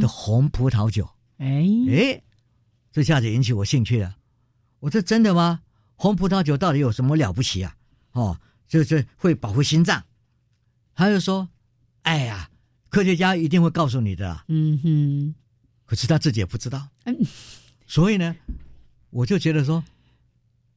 [0.00, 1.08] 的红葡萄酒。
[1.36, 2.22] 哎哎，
[2.90, 4.16] 这下子引起我兴趣了。
[4.80, 5.60] 我说真的吗？
[5.94, 7.76] 红葡萄酒到底有什么了不起啊？
[8.12, 10.02] 哦，就是会保护心脏。
[10.96, 11.48] 他就说，
[12.02, 12.50] 哎呀，
[12.88, 14.44] 科学家一定会告诉你的。
[14.48, 15.34] 嗯哼，
[15.84, 16.88] 可是他自己也不知道。
[17.04, 17.16] 嗯，
[17.86, 18.34] 所以呢，
[19.10, 19.82] 我就觉得说，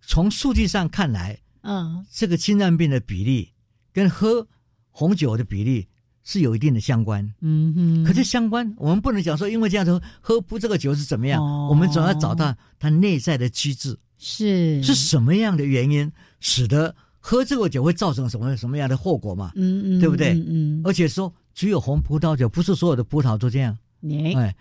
[0.01, 3.51] 从数据上看来，嗯，这个心脏病的比例
[3.93, 4.47] 跟喝
[4.91, 5.87] 红酒的比例。
[6.29, 8.03] 是有一定的相关，嗯哼。
[8.03, 11.41] 可是相关，我们不能讲说，因为这样子喝不这个酒是怎么样？
[11.69, 19.53] 我们总要找到它内在的机制，是是什么样的原因使得喝这个酒会造成什么什么样的后果嘛？
[19.55, 20.33] 嗯嗯，对不对？
[20.33, 20.81] 嗯。
[20.83, 23.77] 而且说只有红葡萄酒，不是所有的葡萄都这样。
[24.11, 24.53] 哎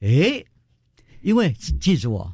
[0.00, 0.44] 哎，
[1.26, 2.32] 因为记住哦，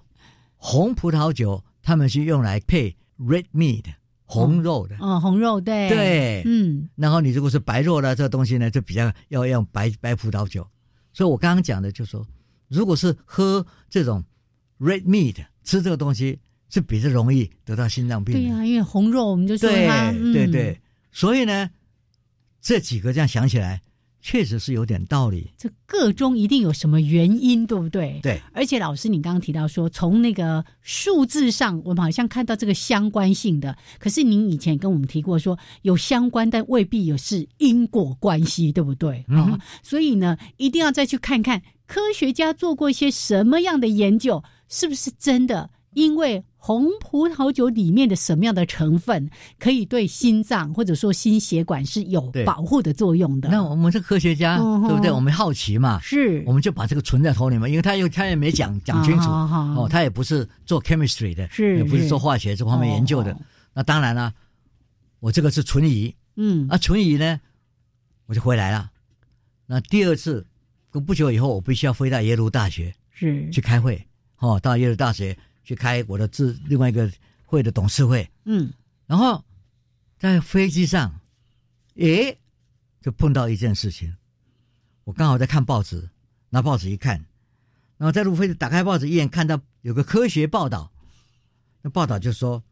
[0.58, 3.84] 红葡萄酒他们是用来配 red meat。
[4.26, 10.66] 红肉的哦，红肉对对，嗯，然后你如果是白肉的这个东西呢，就比较要用白白葡萄酒。
[11.12, 12.26] 所以我刚刚讲的就说，
[12.68, 14.22] 如果是喝这种
[14.78, 16.38] red meat 吃这个东西，
[16.68, 18.34] 是比较容易得到心脏病。
[18.34, 20.78] 对呀，因为红肉我们就说它，对对，
[21.10, 21.70] 所以呢，
[22.60, 23.82] 这几个这样想起来。
[24.22, 28.20] 确实是有点道理，这个中一定有什么原因，对不对？
[28.22, 28.40] 对。
[28.52, 33.76] 而且老师，你刚刚提到说，从那个数字上，我们好像看到这个相关性的。
[33.98, 39.24] 可是您以前跟我们提过，说有相关，但未必有是因果关系，对不对？
[39.28, 45.68] 啊，所以呢，一定要再去看看科学家做过一些什么样的研究，是不是真的？
[45.94, 53.48] 因为红葡萄酒里面的什么样的成分可以对心脏或者说心血管是有保护的作用的？
[53.48, 55.10] 那我们是科学家，对不对？
[55.10, 59.28] 我们好奇嘛，是，我们就把这个存在头里面，因为他又他也没讲讲清楚。
[59.28, 63.36] 哦，他也不是做 chemistry 的，是，也不是做化学这方面研究的。
[63.74, 64.32] 那当然了，
[65.18, 67.40] 我这个是存疑，嗯，啊，存疑呢，
[68.26, 68.88] 我就回来了。
[69.66, 70.46] 那第二次，
[70.92, 73.50] 不久以后，我必须要飞到耶鲁大学，是。
[73.50, 74.00] 去开会，
[74.38, 75.36] 哦，到耶鲁大学。
[75.62, 77.10] 去开我的自另外一个
[77.44, 78.72] 会的董事会，嗯，
[79.06, 79.44] 然后
[80.18, 81.20] 在飞机上，
[81.96, 82.38] 诶，
[83.00, 84.14] 就碰到一件事情，
[85.04, 86.10] 我刚好在看报纸，
[86.50, 87.24] 拿报纸一看，
[87.96, 90.92] 然后在路飞打开报纸一眼，看到有个科学报道，
[91.82, 92.62] 那报道就说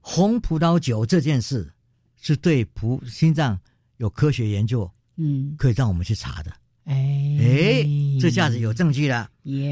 [0.00, 1.72] 红葡萄酒这件事
[2.20, 3.60] 是对葡心脏
[3.98, 6.52] 有科学研究，嗯，可以让我们去查的。
[6.84, 6.94] 哎
[7.40, 7.86] 哎，
[8.20, 9.28] 这下子有证据了。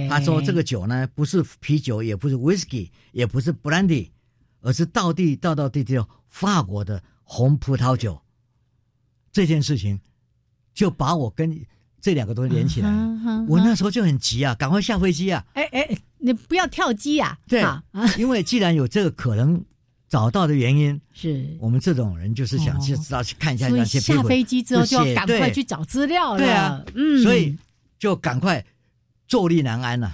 [0.08, 4.08] 他说这个酒呢，不是啤酒，也不是 whisky，也不是 brandy，
[4.60, 8.20] 而是道地道道地地法国的红葡萄酒。
[9.32, 10.00] 这件事情
[10.74, 11.64] 就把我跟
[12.00, 12.90] 这两个东西连起来。
[13.48, 15.44] 我那时候就很急啊，赶快下飞机啊！
[15.54, 17.38] 哎哎，你不要跳机啊！
[17.46, 17.64] 对，
[18.18, 19.64] 因为既然有这个可能。
[20.10, 21.56] 找到的原因是。
[21.58, 27.56] 我们这种人就是想去知道去看一下那些下飞机之后就要赶快去找资料了，对啊，嗯，所以
[27.98, 28.62] 就赶快
[29.28, 30.12] 坐立难安了，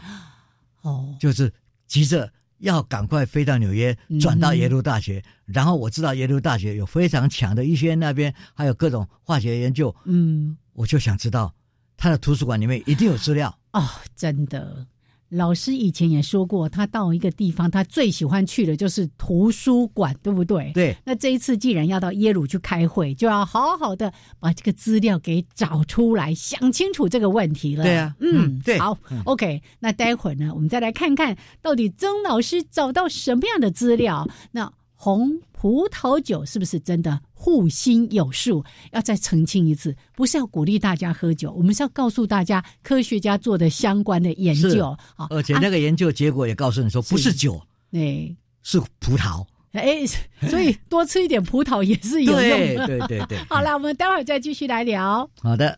[0.82, 1.52] 哦，就是
[1.88, 11.54] 急着要赶快飞到纽约，转到耶鲁大学，然后我知道耶鲁大学有非常强的医学院那边还有各种化学研究，嗯，我就想知道
[11.96, 13.58] 他的图书馆里面一定有资料。
[13.72, 14.86] 哦，真的。
[15.28, 20.70] 老师以前也说过，他到一个地方，他最喜欢去的就是图书馆，对不对？
[20.72, 20.96] 对。
[21.04, 27.84] 那这一次既然要到耶鲁去开会，就要好好的把这个资料给找出来，想清楚这个问题了。
[27.84, 28.78] 对啊，嗯，对。
[28.78, 29.62] 好，OK。
[29.80, 34.28] 那待会儿呢，我们再来看看到底曾老师找到什么样的资料。
[34.52, 34.72] 那。
[34.98, 38.64] 红葡萄酒是不是真的护心有术？
[38.92, 45.26] 要再澄清一次，不是要鼓励大家喝酒，我们是要告诉大家科学家做的相关的研究啊。
[45.28, 47.60] 而且那个研究结果也告诉你说，不是酒，
[47.90, 49.44] 对，是葡萄。
[49.72, 50.06] 哎，
[50.48, 52.86] 所以多吃一点葡萄也是有用的。
[52.86, 53.38] 对对对。
[53.48, 55.28] 好了，我们待会儿再继续来聊。
[55.40, 55.76] 好的。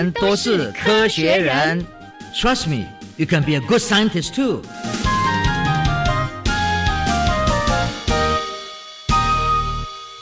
[0.00, 1.84] 人都是科学人。
[2.34, 2.86] Trust me,
[3.16, 4.62] you can be a good scientist too.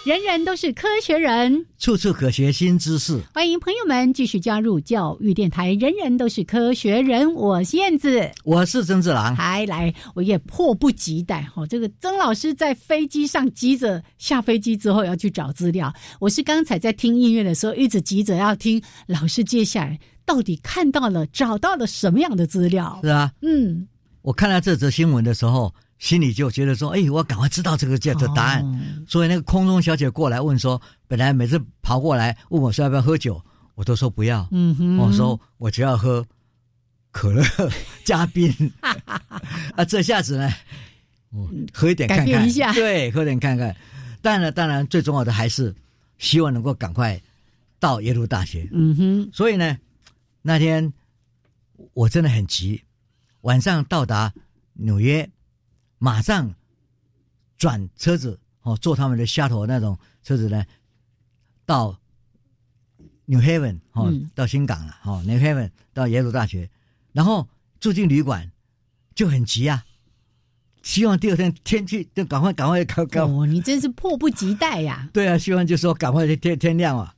[0.05, 3.18] 人人都是科学人， 处处可学新知识。
[3.34, 5.72] 欢迎朋友们继续加入教育电台。
[5.76, 9.34] 人人都是科学人，我是燕子，我是曾志郎。
[9.34, 11.42] 还来，我也迫不及待。
[11.44, 15.92] 哈，这个曾老师在飞机上急着下飞机之后要去找资料。
[16.20, 23.00] 我是刚才在听音乐的时候，一直急着要听老师接下来到底看到了、找到了什么样的资料。
[23.02, 23.88] 是啊，嗯，
[24.22, 25.74] 我看到这则新闻的时候。
[26.00, 28.66] 心里就觉得说：“哎，我赶快知道这个叫的答案。”
[29.06, 33.40] 所以那个空中小姐过来问说：“本来每次跑过来问我说要不要喝酒，
[33.76, 34.48] 我都说不要。
[34.52, 36.26] 嗯哼，我说我只要喝
[37.12, 37.44] 可乐
[38.06, 38.50] 加冰。
[39.76, 40.50] 啊，这下子呢，
[41.74, 43.76] 喝一点看看，对，喝点看看。
[44.22, 45.76] 当然，当然，最重要的还是
[46.18, 47.22] 希望能够赶快
[47.78, 48.70] 到耶鲁大学。
[48.72, 49.78] 嗯哼，所以呢，
[50.42, 50.94] 那天
[51.94, 52.82] 我真的很急，
[53.42, 54.34] 晚上到达
[54.74, 55.30] 纽约。
[56.00, 56.56] 马上
[57.58, 60.66] 转车子哦，坐他们的 shuttle 那种车子呢，
[61.66, 62.00] 到
[63.26, 66.70] New Haven 哦，到新港了哦，New Haven 到耶鲁大学，
[67.12, 67.48] 然后
[67.80, 68.52] 住进旅馆
[69.14, 69.86] 就很急啊，
[70.82, 75.10] 希望第二天天气就赶快赶快赶赶哦，你真是迫不及待呀！
[75.14, 77.14] 对啊，希望就说赶快天天亮啊，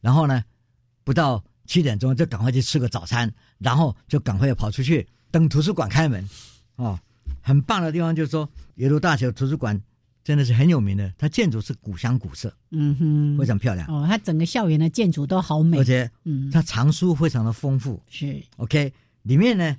[0.00, 0.44] 然后呢，
[1.04, 6.28] 不到七点钟就赶快去吃个早餐，然后就赶快跑出去等图书馆开门
[6.76, 6.98] 哦。
[7.46, 9.80] 很棒的地方就是说，耶鲁大学图书馆
[10.24, 13.86] 真的是很有名的，它建筑是古香古色，嗯哼，非常漂亮。
[13.86, 18.92] 哦，它整个校园的建筑都好美，而且，嗯，它藏书非常的丰富，是 OK。
[19.22, 19.76] 里面呢，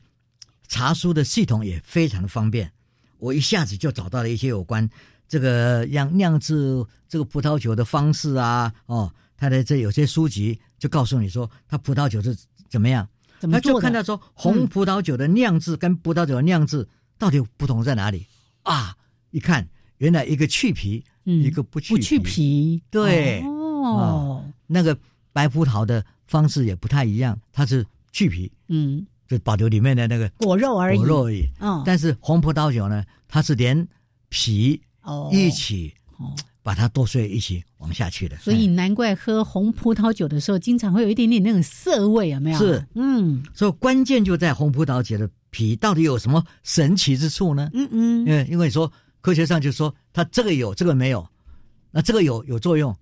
[0.69, 2.71] 查书的系统也非常的方便，
[3.17, 4.89] 我一下子就找到了一些有关
[5.27, 12.33] 这个酿酿制这个葡萄酒的方式啊，哦，它的这有些书籍就告诉你说，它葡萄酒是
[12.69, 13.05] 怎么样，
[13.39, 16.87] 怎么就看到说红葡萄酒的酿制跟葡萄酒的酿制。
[17.17, 18.25] 到底不同在哪里？
[18.63, 18.95] 啊？
[19.31, 22.81] 一看，原来一个去皮，一个不去不去皮。
[22.89, 23.41] 对。
[23.43, 24.97] 哦，那个
[25.31, 31.47] 白葡萄的方式也不太一样，它是去皮，嗯，就保留里面的那个果肉而已，果肉而已。
[31.59, 33.87] 嗯，但是红葡萄酒呢，它是连
[34.29, 35.29] 皮哦。
[35.31, 36.35] 一起哦。
[36.63, 38.35] 把它剁碎一起往下去的。
[38.39, 42.57] 所以难怪喝红葡萄酒的时候，经常会有一点点那种涩味，有没有？
[42.59, 45.29] 是，嗯，所以关键就在红葡萄酒的。
[45.49, 47.69] 皮到底有什么神奇之处呢？
[47.73, 48.91] 嗯嗯，因为因为说
[49.21, 51.27] 科学上就说它这个有这个没有，
[51.91, 52.95] 那这个有有作用，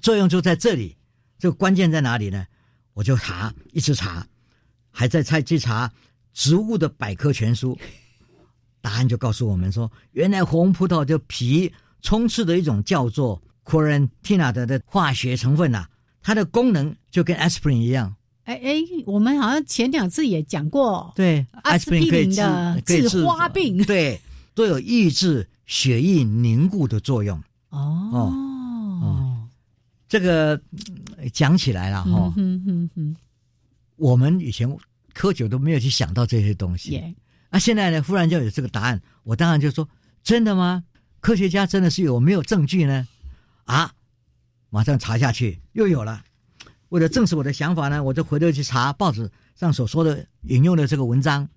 [0.00, 0.96] 作用就在这里，
[1.38, 2.46] 这个关键在哪里呢？
[2.94, 4.26] 我就查，一直查，
[4.90, 5.90] 还在猜去查
[6.32, 7.78] 植物的百科全书，
[8.80, 11.72] 答案就告诉我们说，原来红葡萄的皮
[12.02, 15.86] 充斥的一种叫做 quarantina 的的化学成分呐，
[16.20, 18.14] 它的功能就跟 aspirin 一样。
[18.44, 24.20] 哎哎，我们好像前两次也讲过，对，阿司匹林的治花病，对，
[24.54, 27.40] 都有抑制血液凝固的作用。
[27.68, 29.48] 哦哦，
[30.08, 30.60] 这个
[31.32, 32.34] 讲起来了哈，
[33.96, 34.68] 我们以前
[35.14, 37.14] 喝酒都没有去想到这些东西，
[37.48, 39.88] 那现在呢，忽然就有这个答案，我当然就说，
[40.24, 40.82] 真的吗？
[41.20, 43.06] 科学家真的是有没有证据呢？
[43.64, 43.92] 啊，
[44.70, 46.24] 马上查下去，又有了。
[46.92, 51.48] 为了证实我的想法呢，我就回头去查报纸上所说的引用的这个文章。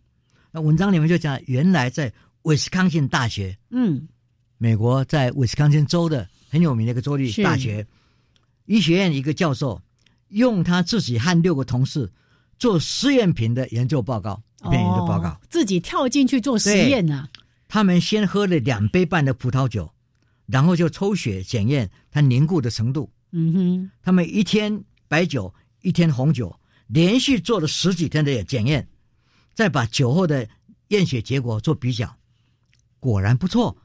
[0.49, 2.11] 那文章里面就讲，原来在
[2.43, 4.07] 威斯康星大学，嗯，
[4.57, 7.85] 美国在威斯康星州的很有名的一个州立大学
[8.65, 9.81] 医学院一个教授，
[10.29, 12.09] 用他自己和六个同事
[12.57, 17.27] 做试验品的研究报告，一篇研究报告，自己跳进去做实验呢。
[17.67, 19.91] 他们先喝了两杯半的葡萄酒，
[20.45, 23.11] 然后就抽血检验它凝固的程度。
[23.33, 24.81] 嗯哼，他们一天。
[25.07, 28.87] 白酒一天红酒，连续做了十几天的检验，
[29.53, 30.47] 再把酒后的
[30.87, 32.17] 验血结果做比较，
[32.99, 33.77] 果然不错。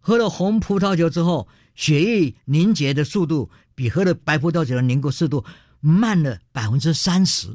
[0.00, 5.44] 喝了红葡萄酒之后，血液凝结的速度比喝了白葡萄酒的凝固速度
[5.80, 7.48] 慢了百分之三十。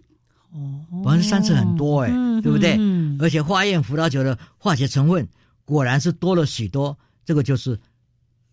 [0.52, 2.10] 哦，百分之三十很多哎，
[2.42, 2.78] 对不对？
[3.20, 5.28] 而且化验葡萄酒的化学成分
[5.64, 7.80] 果然是多了许多，这个就是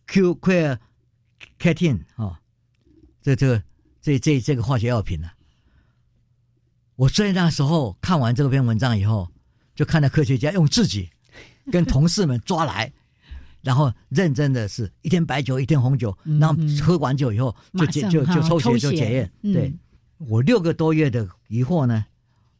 [0.07, 0.79] Q queer
[1.59, 2.39] catin 啊，
[3.23, 3.63] 这这个。
[4.09, 5.29] 这这这个化学药品呢？
[6.97, 9.29] 我在那时候看完这篇文章以后，
[9.75, 11.11] 就看到科学家用自己
[11.71, 12.91] 跟同事们抓来，
[13.61, 19.31] 然后认真的是一天白酒一天红酒，然后喝完酒以后就就就就抽血就检验。
[19.43, 19.71] 对
[20.17, 22.07] 我六个多月的疑惑呢，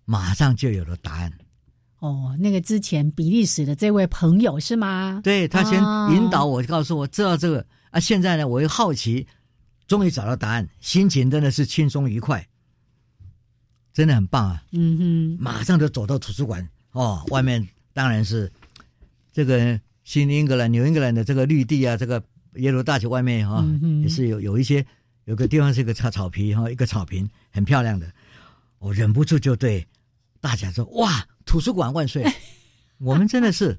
[0.05, 1.33] 马上就有了答案。
[2.01, 5.23] 哦，那个之前比利时的这位朋友是吗？
[5.25, 5.83] 对他先
[6.15, 7.99] 引导我，告诉我知道这个啊。
[7.99, 9.27] 现在呢，我又好奇。
[9.89, 12.47] 终于找到答案，心情真的是轻松愉快。
[13.93, 14.63] 真的很棒啊！
[14.71, 18.49] 嗯哼，马上就走到图书馆哦，外面当然是
[19.33, 22.23] 这个新英格兰、纽英格兰的这个绿地啊，这个
[22.55, 23.67] 耶鲁大学外面哈，
[24.03, 24.87] 也是有有一些
[25.25, 28.09] 有个地方是一个草草皮哈，一个草坪很漂亮的，
[28.79, 29.85] 我忍不住就对
[30.41, 32.25] 大家说：“哇，图书馆万岁！”
[32.99, 33.77] 我们真的是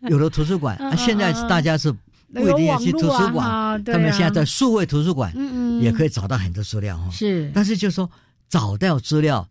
[0.00, 1.90] 有了图书馆，啊现在大家是
[2.36, 7.10] 不一定要去图书馆，他们现在在数位图书馆，嗯嗯，也可以找到很多资料哈。
[7.10, 8.08] 是，但是就说。
[8.48, 9.48] 找到资料，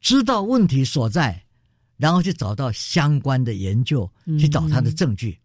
[0.00, 1.42] 知道问题所在，
[1.96, 4.08] 然后去找到相关的研究，
[4.38, 5.36] 去找他的证据。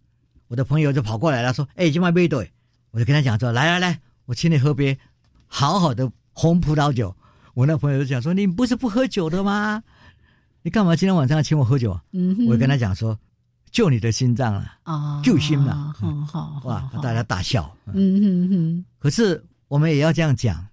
[0.48, 2.52] 我的朋友就跑过来了，说：“哎，今晚背对。”
[2.94, 4.96] 我就跟他讲说：“来来来，我请你喝杯
[5.48, 7.16] 好好的红葡萄酒。”
[7.56, 9.82] 我那朋友就讲说：“你不是不喝酒的吗？
[10.62, 13.18] 你干嘛今天晚上要请我喝酒？”嗯，我跟他讲说
[13.74, 17.70] ：“救你的心脏了啊，救心嘛。”好好哇，大家大笑。
[17.88, 18.86] 嗯嗯嗯。
[19.00, 20.66] 可是我们也要这样讲，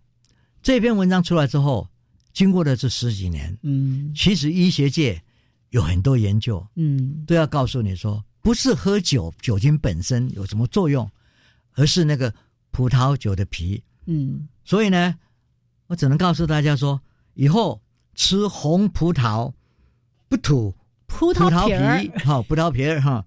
[0.63, 1.89] 这篇文章出来之后。
[2.33, 5.21] 经过了这十几年，嗯，其实医学界
[5.71, 11.11] 有很多研究，嗯，都要告诉你说，不是喝酒酒精本身有什么作用，
[11.73, 12.33] 而是那个
[12.71, 15.13] 葡萄酒的皮，嗯，所以呢，
[15.89, 16.99] 我只能告诉大家说，
[17.35, 17.83] 以后
[18.15, 19.53] 吃红葡萄
[20.29, 20.73] 不吐
[21.11, 23.25] 葡萄皮，哈，葡萄皮儿哈，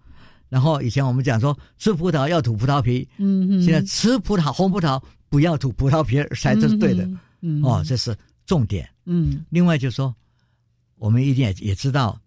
[0.50, 7.08] 然后以前我们讲说吃葡萄要吐葡萄皮，嗯，现在吃葡萄红葡萄不要吐葡萄皮儿才是对的，
[7.42, 8.18] 嗯，哦，这是。
[8.46, 10.14] 重点，嗯，另外就是说，
[10.98, 12.20] 我们一定也也知道，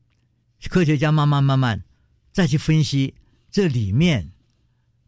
[0.70, 1.84] 科学家慢慢慢慢
[2.32, 3.14] 再去分析
[3.50, 4.32] 这里面，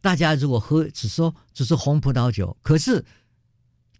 [0.03, 3.03] 大家如果喝只说只是红葡萄酒，可是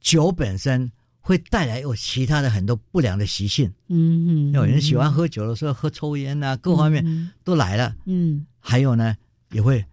[0.03, 0.93] 酒本身
[1.29, 7.05] 会带来有其他的很多不良的习性，嗯嗯，有人喜欢喝酒的时候喝抽烟啊，各方面
[7.45, 9.15] 都来了，嗯，还有呢
[9.51, 9.85] 也会。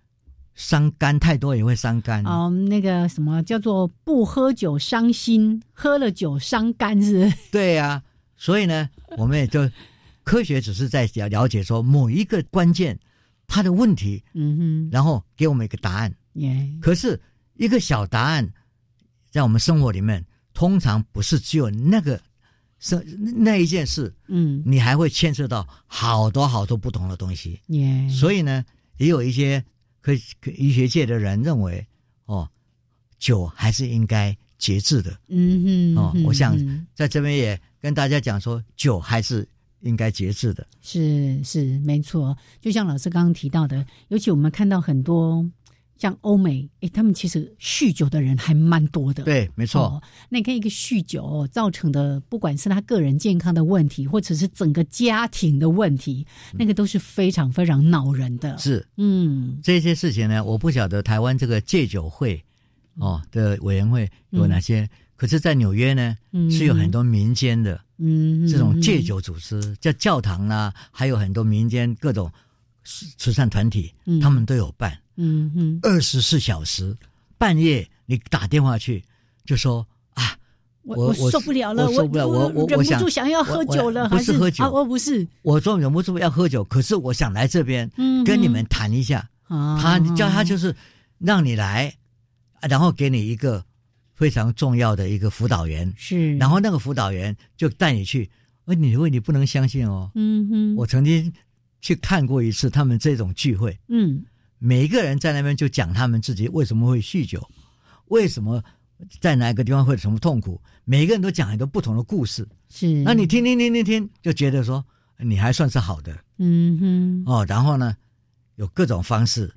[0.53, 2.49] 伤肝太多也会伤肝哦。
[2.49, 7.29] 那个什么叫做不喝酒伤心，喝了酒伤肝是？
[7.51, 8.01] 对呀，
[8.37, 9.69] 所以呢，我们也就
[10.23, 12.97] 科学只是在了了解说某一个关键
[13.47, 16.15] 它的问题，嗯哼，然后给我们一个答案。
[16.35, 17.19] 耶，可是
[17.55, 18.49] 一个小答案
[19.29, 20.25] 在我们生活里面，
[20.55, 22.19] 通常不是只有那个
[22.79, 22.95] 是
[23.35, 27.61] 那一件事，嗯，你还会牵涉到好多好多不同的东西。
[27.67, 28.65] 耶，所以呢，
[28.97, 29.63] 也有一些。
[30.05, 30.13] 科
[30.55, 31.83] 医学界的人认为，
[32.25, 32.47] 哦，
[33.17, 35.19] 酒还是应该节制的。
[35.29, 36.55] 嗯哼，哦，我想
[36.93, 39.49] 在这边也跟大家讲说，酒还是
[39.79, 40.67] 应该节制的。
[40.79, 42.37] 是是，没错。
[42.61, 45.43] 就像老师刚刚提到的，尤其我们看到很多。
[45.97, 49.23] 像欧美，哎，他们其实酗酒的人还蛮多的。
[49.23, 50.01] 对，没错。
[50.29, 58.57] 那你看一个酗酒造成的，不管是他个人健康的问题，或者是整个家庭的问题，那个都是非常非常恼人的。
[58.57, 62.43] 是，嗯，这些事情呢，我不晓得台湾这个戒酒会
[62.95, 66.17] 哦的委员会有哪些，可是，在纽约呢，
[66.51, 72.29] 是有很多民间的，嗯，这种戒酒组织，叫教堂啊，还有很多民间各种
[72.83, 74.97] 慈善团体，他们都有办。
[75.17, 76.95] 嗯嗯，二十四小时，
[77.37, 79.03] 半夜你打电话去，
[79.45, 80.37] 就说啊，
[80.83, 87.89] 我我受不了了，我受不了，我我忍不住想要喝酒了，不是喝酒，我不是，我说忍不住要喝酒，可是我想来这边
[88.25, 90.75] 跟你们谈一下，他叫他就是
[91.17, 91.93] 让你来，
[92.61, 93.63] 然后给你一个
[94.13, 98.29] 非常重要的一个辅导员，是，然后那个辅导员就带你去，
[98.65, 101.31] 而你问你不能相信哦，嗯哼，我曾经
[101.81, 104.23] 去看过一次他们这种聚会，嗯。
[104.57, 107.45] 每一个人在那边就讲他们自己为什么会酗酒，
[108.05, 108.63] 为什么
[109.19, 112.47] 在哪个地方会有什么痛苦，每一个人都讲很多不同的故事。
[112.69, 114.83] 是，那你听听听听听，就觉得说
[115.17, 116.17] 你还算是好的。
[116.37, 117.23] 嗯哼。
[117.25, 117.95] 哦，然后呢，
[118.55, 119.53] 有各种方式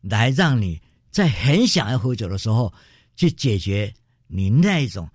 [0.00, 2.72] 来让你在很想要喝酒的时候
[3.16, 3.92] 去解决
[4.28, 5.08] 你那一种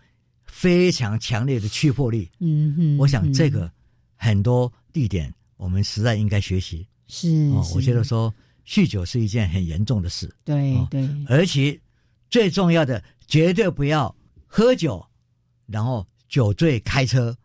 [0.45, 2.29] 非常强烈的驱迫力。
[2.39, 2.97] 嗯哼。
[2.97, 3.71] 我想这个
[4.15, 6.85] 很多地点我们实在应该学习。
[7.07, 7.29] 是。
[7.53, 8.31] 哦，我觉得说。
[8.67, 11.79] 酗酒是一件很严重的事，对对，而且
[12.29, 14.13] 最重要的，绝对不要
[14.47, 15.05] 喝酒，
[15.67, 17.35] 然后酒醉开车，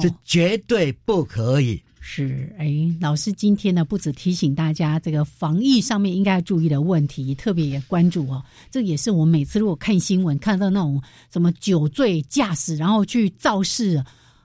[0.00, 1.82] 这绝对不可以。
[2.00, 8.42] 是，哎，老师今天呢，不止提醒大家这个防疫上面应该要注意的问题，特别也关注哦。
[8.70, 11.00] 这也是我每次如果看新闻看到那种
[11.30, 14.02] 什么酒醉驾驶，然后去肇事。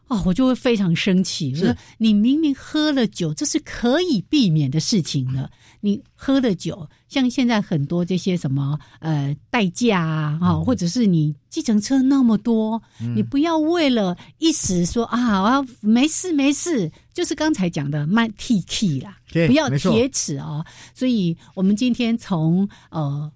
[0.07, 1.51] 哦，我就会非常生气。
[1.53, 5.49] 我说：“你明明喝了酒，这是可以避免的事情了。
[5.85, 12.81] 你喝的酒，像现在很多这些什么呃代驾啊，哈，或者是你计程车那么多，
[13.15, 20.65] 你不要为了一时说啊，我要没事没事，就是刚才讲的慢 T K 啦，不要铁齿哦。
[20.95, 23.31] 所以我们今天从呃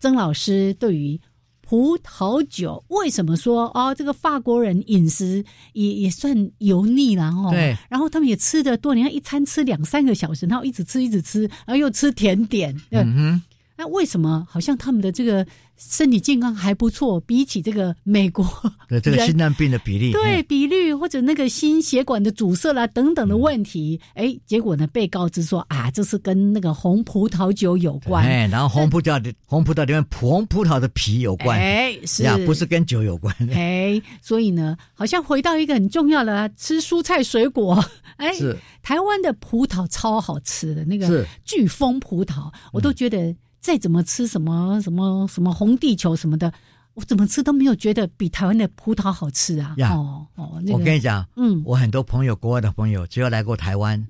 [0.00, 1.20] 曾老师对于。
[1.72, 5.42] 葡萄酒为什么说哦，这个法国人饮食
[5.72, 7.48] 也也算油腻了哦？
[7.50, 13.42] 对，然后他们也吃的多，你看一餐吃两三个小时，然后一直吃一直吃，然后又吃甜点，嗯哼。
[13.74, 15.46] 那为什么好像他们的这个
[15.76, 17.20] 身体健康还不错？
[17.20, 18.44] 比起这个美国
[18.88, 28.24] 的这个心脏病的比例，对比率或者那个心血管的阻塞啦等等的问题，哎，结果呢被告知说啊，这是跟那个红葡萄酒有关。
[28.24, 31.58] 哎，然后红葡萄的红葡萄里面红葡萄的皮有关。
[31.58, 33.34] 哎，是呀，不是跟酒有关。
[33.52, 37.84] 哎，所以呢，好像回到一个很重要的吃蔬菜水果。
[38.16, 43.34] 哎，是台湾的葡萄超好吃的那个巨峰葡萄，我都觉得。
[43.62, 46.52] 再怎么吃什么什么什么红地球什么的，
[46.94, 49.76] 我怎么吃都没有觉得比台湾的葡萄好吃啊！
[49.78, 54.04] 哦哦，我跟你讲，嗯，我很多朋友，国外的朋友，只要来过台湾，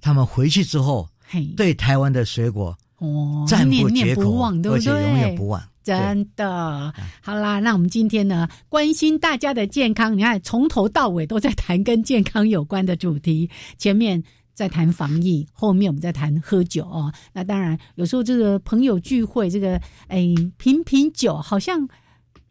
[0.00, 1.08] 他们回去之后，
[1.56, 5.60] 对台湾的水果哦赞不绝口，而且永远不忘。
[5.82, 14.22] 真的，好啦，那我们今天呢，关心大家的健康，你看从头到尾都在谈跟健康有关的主题，前面。
[14.58, 17.12] 在谈防疫，后面我们在谈喝酒哦。
[17.32, 21.88] 那当然，有时候这个朋友聚会，这个哎品品酒，好像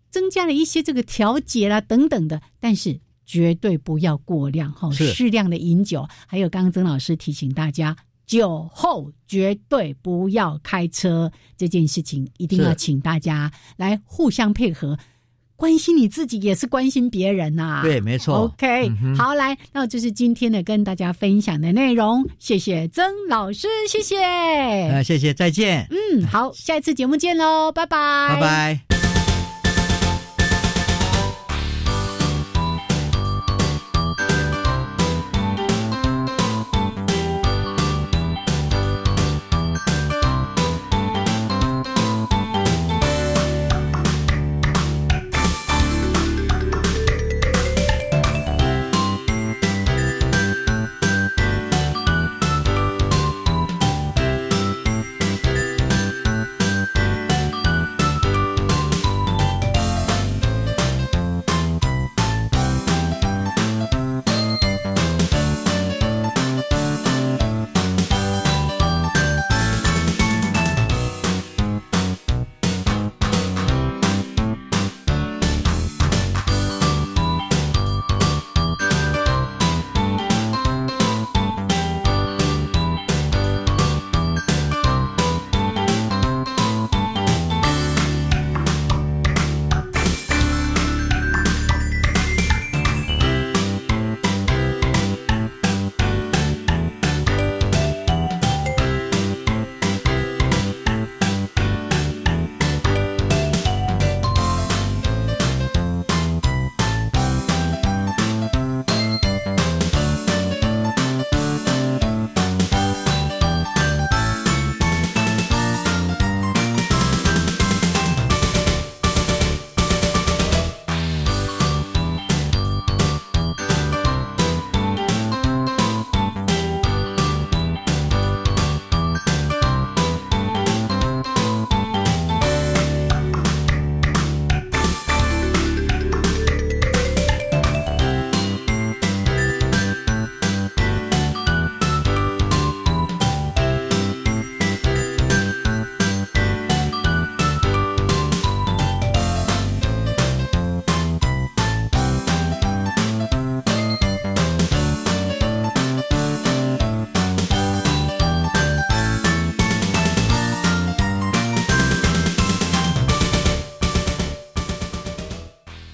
[0.10, 6.08] 增加了一些这个调节啦等等的，但是绝对不要过量哈，适量的饮酒。
[6.28, 14.98] 还有刚刚曾老师提醒大家，酒后绝对不要开车，这件事情一定要请大家来互相配合。
[15.58, 18.36] 关心你自己也是关心别人呐，对，没错。
[18.36, 25.88] OK，好，来，那这是今天的跟大家分享的内容，谢谢曾老师，谢谢，呃，谢谢，再见。
[25.90, 27.98] 嗯，好，下一次节目见喽，拜拜，
[28.36, 29.37] 拜拜。